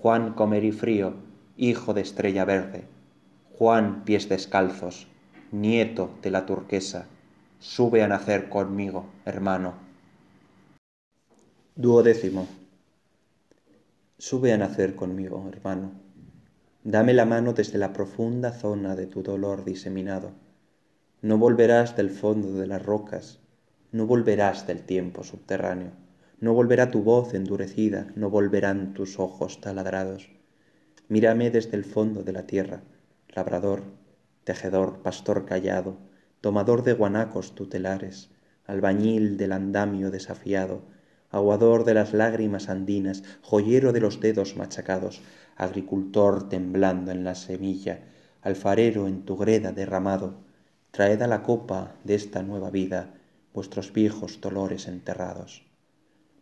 Juan 0.00 0.32
Comerifrío, 0.32 1.12
hijo 1.58 1.92
de 1.92 2.00
Estrella 2.00 2.46
Verde, 2.46 2.84
Juan 3.58 4.04
Pies 4.06 4.30
Descalzos, 4.30 5.06
nieto 5.52 6.08
de 6.22 6.30
la 6.30 6.46
turquesa, 6.46 7.08
sube 7.58 8.02
a 8.02 8.08
nacer 8.08 8.48
conmigo, 8.48 9.04
hermano. 9.26 9.74
Duodécimo. 11.74 12.48
Sube 14.16 14.50
a 14.54 14.56
nacer 14.56 14.96
conmigo, 14.96 15.46
hermano. 15.52 15.90
Dame 16.84 17.12
la 17.12 17.26
mano 17.26 17.52
desde 17.52 17.76
la 17.76 17.92
profunda 17.92 18.52
zona 18.52 18.96
de 18.96 19.08
tu 19.08 19.22
dolor 19.22 19.66
diseminado. 19.66 20.30
No 21.20 21.36
volverás 21.36 21.96
del 21.96 22.08
fondo 22.08 22.54
de 22.54 22.66
las 22.66 22.82
rocas, 22.82 23.40
no 23.96 24.06
volverás 24.06 24.66
del 24.66 24.82
tiempo 24.82 25.24
subterráneo, 25.24 25.92
no 26.38 26.52
volverá 26.52 26.90
tu 26.90 27.02
voz 27.02 27.32
endurecida, 27.32 28.08
no 28.14 28.28
volverán 28.28 28.92
tus 28.92 29.18
ojos 29.18 29.62
taladrados. 29.62 30.28
Mírame 31.08 31.50
desde 31.50 31.78
el 31.78 31.86
fondo 31.86 32.22
de 32.22 32.32
la 32.32 32.46
tierra, 32.46 32.82
labrador, 33.30 33.84
tejedor, 34.44 34.98
pastor 34.98 35.46
callado, 35.46 35.96
tomador 36.42 36.82
de 36.82 36.92
guanacos 36.92 37.54
tutelares, 37.54 38.28
albañil 38.66 39.38
del 39.38 39.52
andamio 39.52 40.10
desafiado, 40.10 40.82
aguador 41.30 41.84
de 41.84 41.94
las 41.94 42.12
lágrimas 42.12 42.68
andinas, 42.68 43.22
joyero 43.40 43.94
de 43.94 44.00
los 44.00 44.20
dedos 44.20 44.56
machacados, 44.56 45.22
agricultor 45.56 46.50
temblando 46.50 47.12
en 47.12 47.24
la 47.24 47.34
semilla, 47.34 48.00
alfarero 48.42 49.08
en 49.08 49.22
tu 49.22 49.38
greda 49.38 49.72
derramado, 49.72 50.34
traed 50.90 51.22
a 51.22 51.26
la 51.26 51.42
copa 51.42 51.94
de 52.04 52.14
esta 52.14 52.42
nueva 52.42 52.68
vida 52.70 53.14
vuestros 53.56 53.90
viejos 53.94 54.42
dolores 54.42 54.86
enterrados. 54.86 55.64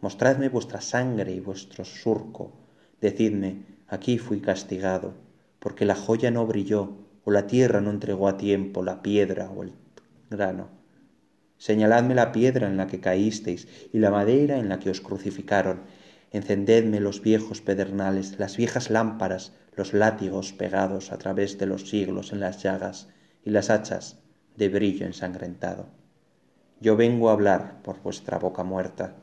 Mostradme 0.01 0.49
vuestra 0.49 0.81
sangre 0.81 1.31
y 1.31 1.39
vuestro 1.39 1.85
surco, 1.85 2.53
decidme, 3.01 3.63
aquí 3.87 4.19
fui 4.19 4.41
castigado, 4.41 5.15
porque 5.61 5.85
la 5.85 5.95
joya 5.95 6.33
no 6.33 6.45
brilló, 6.45 6.97
o 7.23 7.31
la 7.31 7.47
tierra 7.47 7.81
no 7.81 7.93
entregó 7.93 8.27
a 8.27 8.37
tiempo 8.37 8.83
la 8.83 9.01
piedra 9.01 9.49
o 9.49 9.63
el 9.63 9.75
grano. 10.29 10.71
Señaladme 11.57 12.17
la 12.17 12.33
piedra 12.33 12.67
en 12.67 12.77
la 12.77 12.89
que 12.89 12.99
caísteis 12.99 13.69
y 13.93 14.01
la 14.01 14.11
madera 14.11 14.59
en 14.59 14.69
la 14.69 14.81
que 14.81 14.91
os 14.91 15.01
crucificaron. 15.01 15.83
Encendedme 16.33 16.99
los 16.99 17.23
viejos 17.23 17.61
pedernales, 17.61 18.41
las 18.41 18.57
viejas 18.57 18.91
lámparas, 18.91 19.53
los 19.77 19.93
látigos 19.93 20.53
pegados 20.53 21.13
a 21.13 21.19
través 21.19 21.59
de 21.59 21.67
los 21.67 21.89
siglos 21.89 22.33
en 22.33 22.41
las 22.41 22.61
llagas 22.61 23.09
y 23.45 23.51
las 23.51 23.71
hachas 23.71 24.19
de 24.57 24.69
brillo 24.69 25.07
ensangrentado 25.07 26.04
yo 26.81 26.97
vengo 26.97 27.29
a 27.29 27.33
hablar 27.33 27.83
por 27.83 28.03
vuestra 28.03 28.39
boca 28.39 28.65
muerta. 28.65 29.15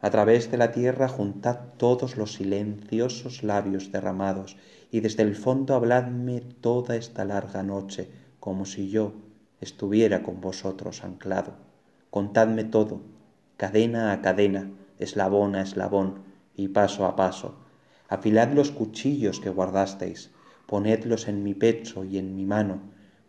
A 0.00 0.10
través 0.10 0.50
de 0.50 0.58
la 0.58 0.72
tierra 0.72 1.06
juntad 1.06 1.60
todos 1.76 2.16
los 2.16 2.32
silenciosos 2.32 3.44
labios 3.44 3.92
derramados, 3.92 4.56
y 4.90 5.00
desde 5.00 5.22
el 5.22 5.36
fondo 5.36 5.74
habladme 5.74 6.40
toda 6.40 6.96
esta 6.96 7.24
larga 7.24 7.62
noche, 7.62 8.10
como 8.40 8.64
si 8.64 8.90
yo 8.90 9.12
estuviera 9.60 10.24
con 10.24 10.40
vosotros 10.40 11.04
anclado. 11.04 11.52
Contadme 12.10 12.64
todo, 12.64 13.00
cadena 13.56 14.12
a 14.12 14.20
cadena, 14.20 14.72
eslabón 14.98 15.54
a 15.54 15.62
eslabón, 15.62 16.24
y 16.56 16.68
paso 16.68 17.06
a 17.06 17.14
paso. 17.14 17.54
Afilad 18.08 18.52
los 18.52 18.72
cuchillos 18.72 19.38
que 19.38 19.50
guardasteis, 19.50 20.32
ponedlos 20.66 21.28
en 21.28 21.44
mi 21.44 21.54
pecho 21.54 22.02
y 22.04 22.18
en 22.18 22.34
mi 22.34 22.44
mano, 22.44 22.80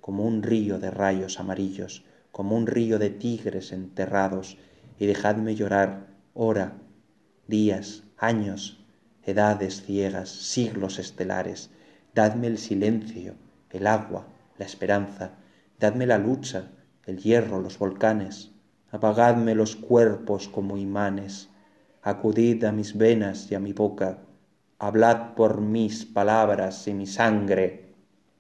como 0.02 0.26
un 0.26 0.42
río 0.42 0.80
de 0.80 0.90
rayos 0.90 1.40
amarillos, 1.40 2.04
como 2.34 2.58
un 2.58 2.66
río 2.66 2.98
de 2.98 3.12
tigres 3.12 3.72
enterrados, 3.72 4.58
y 4.98 5.06
dejadme 5.06 5.54
llorar 5.54 6.08
hora, 6.34 6.74
días, 7.48 8.04
años, 8.18 8.84
edades 9.24 9.84
ciegas, 9.84 10.30
siglos 10.30 10.98
estelares, 10.98 11.70
dadme 12.16 12.48
el 12.48 12.58
silencio, 12.58 13.36
el 13.70 13.86
agua, 13.86 14.26
la 14.58 14.66
esperanza, 14.66 15.36
dadme 15.80 16.08
la 16.08 16.18
lucha, 16.18 16.72
el 17.06 17.20
hierro, 17.20 17.62
los 17.62 17.78
volcanes, 17.78 18.50
apagadme 18.90 19.54
los 19.54 19.76
cuerpos 19.76 20.48
como 20.48 20.78
imanes, 20.78 21.50
acudid 22.02 22.64
a 22.64 22.72
mis 22.72 22.98
venas 22.98 23.52
y 23.52 23.56
a 23.56 23.60
mi 23.60 23.74
boca, 23.74 24.18
hablad 24.80 25.36
por 25.36 25.62
mis 25.62 26.04
palabras 26.04 26.88
y 26.88 26.96
mi 26.96 27.06
sangre, 27.06 27.83